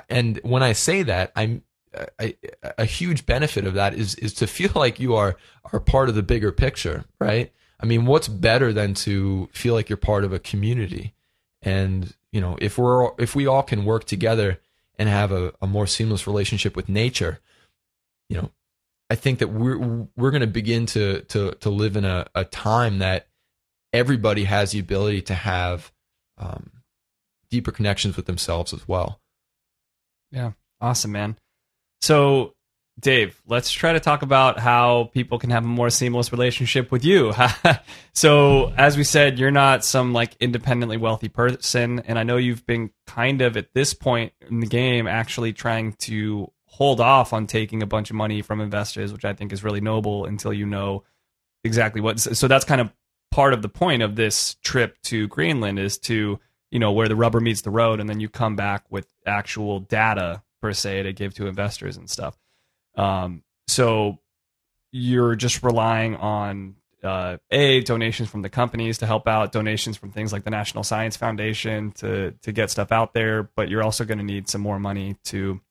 and 0.10 0.40
when 0.44 0.64
I 0.64 0.74
say 0.74 1.04
that, 1.04 1.32
I'm 1.36 1.64
I, 2.20 2.36
a 2.78 2.86
huge 2.86 3.26
benefit 3.26 3.66
of 3.66 3.76
that 3.76 3.94
is 3.94 4.16
is 4.16 4.34
to 4.36 4.48
feel 4.48 4.72
like 4.76 5.00
you 5.00 5.16
are 5.16 5.36
are 5.72 5.80
part 5.80 6.10
of 6.10 6.16
the 6.16 6.24
bigger 6.24 6.52
picture, 6.52 7.06
right? 7.20 7.52
I 7.80 7.86
mean, 7.86 8.06
what's 8.06 8.28
better 8.28 8.72
than 8.72 8.94
to 8.96 9.50
feel 9.52 9.74
like 9.74 9.90
you're 9.90 9.98
part 9.98 10.24
of 10.24 10.34
a 10.34 10.40
community? 10.40 11.14
And 11.62 12.14
you 12.32 12.42
know, 12.42 12.58
if 12.62 12.78
we're 12.78 13.12
if 13.18 13.36
we 13.36 13.48
all 13.48 13.64
can 13.64 13.86
work 13.86 14.06
together 14.06 14.60
and 14.98 15.10
have 15.10 15.32
a, 15.32 15.54
a 15.62 15.68
more 15.68 15.88
seamless 15.88 16.28
relationship 16.28 16.76
with 16.76 16.90
nature, 16.90 17.40
you 18.30 18.38
know, 18.38 18.52
I 19.10 19.16
think 19.16 19.40
that 19.40 19.50
we're 19.50 19.78
we're 20.16 20.32
going 20.32 20.42
to 20.42 20.48
begin 20.48 20.86
to 20.88 21.22
to 21.22 21.52
to 21.52 21.70
live 21.70 21.96
in 21.96 22.06
a, 22.06 22.26
a 22.34 22.46
time 22.46 23.00
that 23.00 23.28
everybody 23.92 24.46
has 24.46 24.72
the 24.72 24.80
ability 24.80 25.22
to 25.22 25.36
have 25.36 25.92
um, 26.38 26.72
deeper 27.50 27.72
connections 27.72 28.16
with 28.18 28.26
themselves 28.26 28.74
as 28.74 28.88
well. 28.88 29.20
Yeah. 30.34 30.52
Awesome, 30.82 31.12
man. 31.12 31.38
So, 32.02 32.56
Dave, 33.00 33.42
let's 33.48 33.72
try 33.72 33.94
to 33.94 34.00
talk 34.00 34.24
about 34.24 34.60
how 34.60 35.10
people 35.14 35.40
can 35.40 35.52
have 35.52 35.64
a 35.64 35.68
more 35.68 35.90
seamless 35.90 36.32
relationship 36.32 36.92
with 36.92 37.06
you. 37.06 37.34
so, 38.14 38.74
as 38.76 38.98
we 38.98 39.04
said, 39.04 39.40
you're 39.40 39.52
not 39.52 39.86
some 39.86 40.12
like 40.12 40.36
independently 40.40 40.98
wealthy 40.98 41.30
person. 41.30 42.00
And 42.00 42.20
I 42.20 42.24
know 42.24 42.38
you've 42.38 42.66
been 42.66 42.90
kind 43.08 43.42
of 43.42 43.56
at 43.56 43.74
this 43.74 43.94
point 43.94 44.34
in 44.50 44.60
the 44.60 44.68
game 44.68 45.08
actually 45.08 45.54
trying 45.54 45.94
to 46.00 46.52
hold 46.66 47.00
off 47.00 47.32
on 47.32 47.48
taking 47.48 47.84
a 47.84 47.88
bunch 47.88 48.10
of 48.10 48.16
money 48.16 48.42
from 48.42 48.60
investors, 48.60 49.14
which 49.14 49.26
I 49.26 49.34
think 49.34 49.54
is 49.54 49.64
really 49.64 49.82
noble 49.82 50.26
until 50.26 50.52
you 50.52 50.66
know 50.66 51.04
exactly 51.64 52.02
what. 52.02 52.20
So, 52.20 52.48
that's 52.48 52.66
kind 52.66 52.82
of 52.82 52.92
part 53.32 53.54
of 53.54 53.62
the 53.62 53.70
point 53.70 54.02
of 54.02 54.16
this 54.16 54.56
trip 54.64 54.98
to 55.04 55.28
Greenland 55.28 55.80
is 55.80 55.98
to 56.00 56.40
you 56.74 56.80
know 56.80 56.92
where 56.92 57.08
the 57.08 57.16
rubber 57.16 57.40
meets 57.40 57.62
the 57.62 57.70
road, 57.70 58.00
and 58.00 58.10
then 58.10 58.20
you 58.20 58.28
come 58.28 58.56
back 58.56 58.84
with 58.90 59.06
actual 59.28 59.80
data 59.80 60.42
per 60.60 60.74
se 60.74 61.04
to 61.04 61.14
give 61.14 61.36
to 61.36 61.46
investors 61.46 61.98
and 61.98 62.10
stuff. 62.10 62.36
Um, 62.96 63.44
so 63.68 64.18
you're 64.92 65.36
just 65.36 65.62
relying 65.62 66.16
on 66.16 66.76
uh, 67.04 67.38
a 67.52 67.82
donations 67.82 68.28
from 68.28 68.42
the 68.42 68.50
companies 68.50 68.98
to 68.98 69.06
help 69.06 69.28
out, 69.28 69.52
donations 69.52 69.98
from 69.98 70.12
things 70.12 70.34
like 70.34 70.46
the 70.46 70.50
National 70.50 70.84
Science 70.84 71.16
Foundation 71.16 71.92
to 71.92 72.32
to 72.42 72.52
get 72.52 72.72
stuff 72.72 72.92
out 72.92 73.14
there, 73.14 73.44
but 73.56 73.70
you're 73.70 73.84
also 73.84 74.04
going 74.04 74.18
to 74.18 74.24
need 74.24 74.50
some 74.50 74.62
more 74.62 74.80
money 74.80 75.16
to 75.26 75.62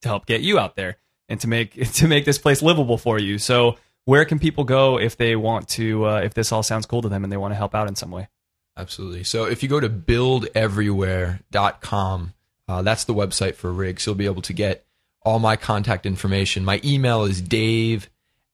to 0.00 0.08
help 0.08 0.26
get 0.26 0.40
you 0.40 0.58
out 0.58 0.74
there 0.74 0.96
and 1.28 1.38
to 1.38 1.46
make 1.46 1.74
to 1.94 2.08
make 2.08 2.24
this 2.24 2.38
place 2.38 2.62
livable 2.62 2.98
for 2.98 3.16
you. 3.16 3.38
So 3.38 3.76
where 4.06 4.24
can 4.24 4.40
people 4.40 4.64
go 4.64 4.98
if 4.98 5.16
they 5.16 5.36
want 5.36 5.68
to 5.68 6.04
uh, 6.04 6.20
if 6.24 6.34
this 6.34 6.50
all 6.50 6.64
sounds 6.64 6.84
cool 6.84 7.02
to 7.02 7.08
them 7.08 7.22
and 7.22 7.32
they 7.32 7.36
want 7.36 7.52
to 7.52 7.56
help 7.56 7.76
out 7.76 7.86
in 7.86 7.94
some 7.94 8.10
way? 8.10 8.28
Absolutely. 8.76 9.24
So 9.24 9.44
if 9.44 9.62
you 9.62 9.68
go 9.68 9.80
to 9.80 9.90
buildeverywhere.com, 9.90 12.34
uh, 12.68 12.82
that's 12.82 13.04
the 13.04 13.14
website 13.14 13.54
for 13.54 13.72
Rigs. 13.72 14.04
You'll 14.06 14.14
be 14.14 14.26
able 14.26 14.42
to 14.42 14.52
get 14.52 14.84
all 15.22 15.38
my 15.38 15.56
contact 15.56 16.04
information. 16.06 16.64
My 16.64 16.80
email 16.84 17.24
is 17.24 17.42
dave 17.42 18.08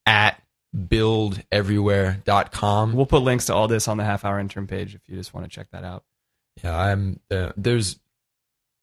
at 0.06 0.42
buildeverywhere.com. 0.76 2.92
We'll 2.92 3.06
put 3.06 3.22
links 3.22 3.46
to 3.46 3.54
all 3.54 3.68
this 3.68 3.88
on 3.88 3.96
the 3.96 4.04
half 4.04 4.22
hour 4.24 4.38
intern 4.38 4.66
page 4.66 4.94
if 4.94 5.00
you 5.08 5.16
just 5.16 5.32
want 5.34 5.46
to 5.46 5.50
check 5.50 5.68
that 5.72 5.84
out. 5.84 6.04
Yeah, 6.62 6.76
I'm 6.76 7.20
uh, 7.30 7.52
there's 7.56 7.98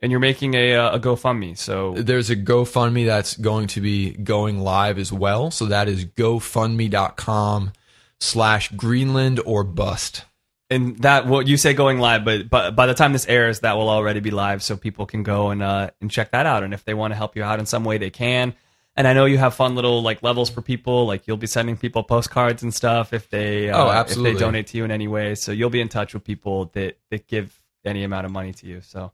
And 0.01 0.11
you're 0.11 0.21
making 0.21 0.53
a 0.53 0.75
uh, 0.75 0.95
a 0.95 0.99
GoFundMe, 0.99 1.57
so 1.57 1.93
there's 1.93 2.29
a 2.29 2.35
GoFundMe 2.35 3.05
that's 3.05 3.37
going 3.37 3.67
to 3.67 3.81
be 3.81 4.11
going 4.11 4.59
live 4.59 4.97
as 4.97 5.11
well. 5.11 5.51
So 5.51 5.65
that 5.65 5.89
is 5.89 6.05
gofundme.com 6.05 7.73
slash 8.19 8.71
Greenland 8.71 9.39
or 9.45 9.63
bust. 9.63 10.23
And 10.69 10.97
that 10.99 11.27
what 11.27 11.47
you 11.47 11.57
say 11.57 11.73
going 11.73 11.99
live, 11.99 12.25
but 12.25 12.49
but 12.49 12.75
by 12.75 12.85
the 12.87 12.93
time 12.93 13.13
this 13.13 13.27
airs, 13.27 13.59
that 13.61 13.77
will 13.77 13.89
already 13.89 14.19
be 14.19 14.31
live, 14.31 14.63
so 14.63 14.75
people 14.75 15.05
can 15.05 15.23
go 15.23 15.49
and 15.49 15.61
uh, 15.61 15.91
and 16.01 16.09
check 16.09 16.31
that 16.31 16.45
out. 16.45 16.63
And 16.63 16.73
if 16.73 16.83
they 16.83 16.93
want 16.93 17.11
to 17.11 17.15
help 17.15 17.35
you 17.35 17.43
out 17.43 17.59
in 17.59 17.65
some 17.65 17.83
way, 17.83 17.97
they 17.97 18.09
can. 18.09 18.53
And 18.97 19.07
I 19.07 19.13
know 19.13 19.25
you 19.25 19.37
have 19.37 19.53
fun 19.53 19.75
little 19.75 20.01
like 20.01 20.23
levels 20.23 20.49
for 20.49 20.61
people. 20.61 21.05
Like 21.05 21.27
you'll 21.27 21.37
be 21.37 21.47
sending 21.47 21.75
people 21.77 22.01
postcards 22.03 22.63
and 22.63 22.73
stuff 22.73 23.11
if 23.13 23.29
they 23.29 23.69
uh, 23.69 23.77
Oh, 23.77 23.89
if 23.89 23.95
absolutely. 23.95 24.33
they 24.33 24.39
donate 24.39 24.67
to 24.67 24.77
you 24.77 24.85
in 24.85 24.91
any 24.91 25.07
way. 25.07 25.35
So 25.35 25.51
you'll 25.51 25.69
be 25.69 25.81
in 25.81 25.89
touch 25.89 26.13
with 26.13 26.23
people 26.23 26.71
that 26.73 26.97
that 27.11 27.27
give 27.27 27.61
any 27.83 28.03
amount 28.03 28.25
of 28.25 28.31
money 28.31 28.53
to 28.53 28.65
you. 28.65 28.81
So 28.81 29.11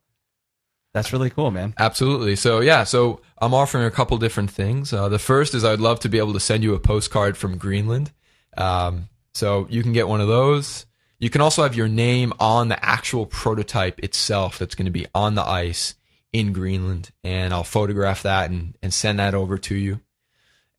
that's 0.93 1.11
really 1.11 1.29
cool, 1.29 1.51
man. 1.51 1.73
Absolutely. 1.79 2.35
So 2.35 2.59
yeah, 2.59 2.83
so 2.83 3.21
I'm 3.39 3.53
offering 3.53 3.85
a 3.85 3.91
couple 3.91 4.17
different 4.17 4.51
things. 4.51 4.93
Uh, 4.93 5.09
the 5.09 5.19
first 5.19 5.53
is 5.55 5.65
I'd 5.65 5.79
love 5.79 5.99
to 6.01 6.09
be 6.09 6.17
able 6.19 6.33
to 6.33 6.39
send 6.39 6.63
you 6.63 6.75
a 6.75 6.79
postcard 6.79 7.35
from 7.37 7.57
Greenland. 7.57 8.11
Um, 8.57 9.09
so 9.33 9.67
you 9.69 9.81
can 9.83 9.93
get 9.93 10.07
one 10.07 10.21
of 10.21 10.27
those. 10.27 10.85
You 11.21 11.29
can 11.29 11.39
also 11.39 11.61
have 11.61 11.75
your 11.75 11.87
name 11.87 12.33
on 12.39 12.67
the 12.67 12.83
actual 12.83 13.27
prototype 13.27 13.99
itself 13.99 14.57
that's 14.57 14.73
going 14.73 14.87
to 14.87 14.91
be 14.91 15.05
on 15.13 15.35
the 15.35 15.47
ice 15.47 15.93
in 16.33 16.51
Greenland, 16.51 17.11
and 17.23 17.53
I'll 17.53 17.63
photograph 17.63 18.23
that 18.23 18.49
and, 18.49 18.75
and 18.81 18.91
send 18.91 19.19
that 19.19 19.35
over 19.35 19.59
to 19.59 19.75
you. 19.75 20.01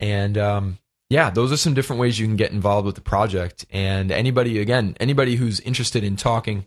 And 0.01 0.37
um, 0.37 0.79
yeah, 1.09 1.31
those 1.31 1.53
are 1.53 1.57
some 1.57 1.75
different 1.75 2.01
ways 2.01 2.19
you 2.19 2.27
can 2.27 2.35
get 2.35 2.51
involved 2.51 2.87
with 2.87 2.97
the 2.97 3.03
project. 3.03 3.67
And 3.71 4.11
anybody, 4.11 4.59
again, 4.59 4.97
anybody 4.99 5.37
who's 5.37 5.61
interested 5.61 6.03
in 6.03 6.17
talking, 6.17 6.67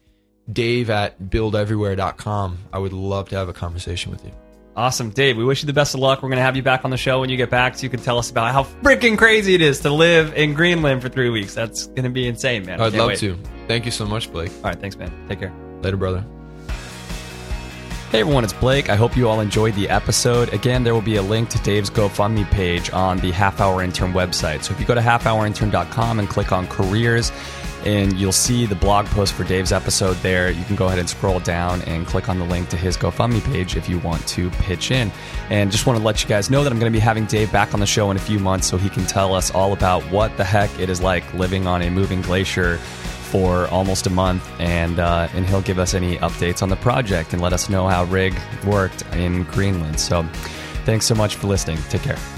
Dave 0.49 0.89
at 0.89 1.19
buildeverywhere.com. 1.21 2.57
I 2.71 2.79
would 2.79 2.93
love 2.93 3.27
to 3.29 3.35
have 3.35 3.49
a 3.49 3.53
conversation 3.53 4.09
with 4.09 4.23
you. 4.23 4.31
Awesome, 4.77 5.09
Dave. 5.09 5.35
We 5.35 5.43
wish 5.43 5.63
you 5.63 5.67
the 5.67 5.73
best 5.73 5.95
of 5.95 5.99
luck. 5.99 6.23
We're 6.23 6.29
going 6.29 6.37
to 6.37 6.43
have 6.43 6.55
you 6.55 6.63
back 6.63 6.85
on 6.85 6.91
the 6.91 6.97
show 6.97 7.19
when 7.19 7.29
you 7.29 7.35
get 7.35 7.49
back, 7.49 7.75
so 7.75 7.83
you 7.83 7.89
can 7.89 7.99
tell 7.99 8.19
us 8.19 8.31
about 8.31 8.53
how 8.53 8.63
freaking 8.83 9.17
crazy 9.17 9.53
it 9.53 9.61
is 9.61 9.81
to 9.81 9.89
live 9.89 10.33
in 10.33 10.53
Greenland 10.53 11.01
for 11.01 11.09
three 11.09 11.29
weeks. 11.29 11.53
That's 11.53 11.87
going 11.87 12.03
to 12.03 12.09
be 12.09 12.25
insane, 12.25 12.65
man. 12.65 12.79
I'd 12.79 12.93
love 12.93 13.09
wait. 13.09 13.19
to. 13.19 13.37
Thank 13.67 13.85
you 13.85 13.91
so 13.91 14.05
much, 14.05 14.31
Blake. 14.31 14.51
All 14.57 14.69
right, 14.69 14.79
thanks, 14.79 14.95
man. 14.95 15.11
Take 15.27 15.39
care. 15.39 15.53
Later, 15.81 15.97
brother. 15.97 16.23
Hey 18.11 18.21
everyone, 18.21 18.43
it's 18.43 18.53
Blake. 18.53 18.89
I 18.89 18.95
hope 18.95 19.17
you 19.17 19.27
all 19.27 19.41
enjoyed 19.41 19.73
the 19.73 19.89
episode. 19.89 20.53
Again, 20.53 20.83
there 20.83 20.93
will 20.93 21.01
be 21.01 21.17
a 21.17 21.21
link 21.21 21.49
to 21.49 21.57
Dave's 21.63 21.89
GoFundMe 21.89 22.49
page 22.51 22.89
on 22.91 23.17
the 23.17 23.31
Half 23.31 23.59
Hour 23.59 23.81
Intern 23.81 24.13
website. 24.13 24.63
So 24.63 24.73
if 24.73 24.79
you 24.79 24.85
go 24.85 24.95
to 24.95 25.01
halfhourintern.com 25.01 26.19
and 26.19 26.29
click 26.29 26.51
on 26.51 26.67
careers, 26.67 27.31
and 27.85 28.17
you'll 28.17 28.31
see 28.31 28.65
the 28.65 28.75
blog 28.75 29.05
post 29.07 29.33
for 29.33 29.43
Dave's 29.43 29.71
episode 29.71 30.15
there. 30.17 30.49
You 30.49 30.63
can 30.65 30.75
go 30.75 30.87
ahead 30.87 30.97
and 30.97 31.07
scroll 31.07 31.39
down 31.39 31.81
and 31.83 32.05
click 32.07 32.29
on 32.29 32.39
the 32.39 32.45
link 32.45 32.69
to 32.69 32.77
his 32.77 32.97
GoFundMe 32.97 33.43
page 33.51 33.75
if 33.75 33.87
you 33.87 33.99
want 33.99 34.25
to 34.29 34.49
pitch 34.51 34.91
in. 34.91 35.11
And 35.49 35.71
just 35.71 35.85
want 35.85 35.99
to 35.99 36.03
let 36.03 36.23
you 36.23 36.27
guys 36.27 36.49
know 36.49 36.63
that 36.63 36.71
I'm 36.71 36.79
going 36.79 36.91
to 36.91 36.97
be 36.97 37.01
having 37.01 37.25
Dave 37.25 37.51
back 37.51 37.73
on 37.73 37.79
the 37.79 37.85
show 37.85 38.09
in 38.09 38.17
a 38.17 38.19
few 38.19 38.39
months 38.39 38.67
so 38.67 38.77
he 38.77 38.89
can 38.89 39.05
tell 39.05 39.35
us 39.35 39.51
all 39.51 39.71
about 39.71 40.01
what 40.11 40.35
the 40.35 40.43
heck 40.43 40.71
it 40.79 40.89
is 40.89 41.01
like 41.01 41.31
living 41.35 41.67
on 41.67 41.83
a 41.83 41.91
moving 41.91 42.21
glacier 42.21 42.79
for 43.35 43.67
almost 43.67 44.07
a 44.07 44.09
month, 44.09 44.49
and 44.59 44.97
uh, 44.97 45.27
and 45.33 45.45
he'll 45.45 45.61
give 45.61 45.77
us 45.77 45.93
any 45.93 46.15
updates 46.19 46.63
on 46.63 46.69
the 46.69 46.77
project 46.77 47.33
and 47.33 47.41
let 47.41 47.51
us 47.51 47.69
know 47.69 47.85
how 47.85 48.05
Rig 48.05 48.33
worked 48.65 49.01
in 49.13 49.43
Greenland. 49.43 49.99
So, 49.99 50.23
thanks 50.85 51.05
so 51.05 51.15
much 51.15 51.35
for 51.35 51.47
listening. 51.47 51.77
Take 51.89 52.03
care. 52.03 52.34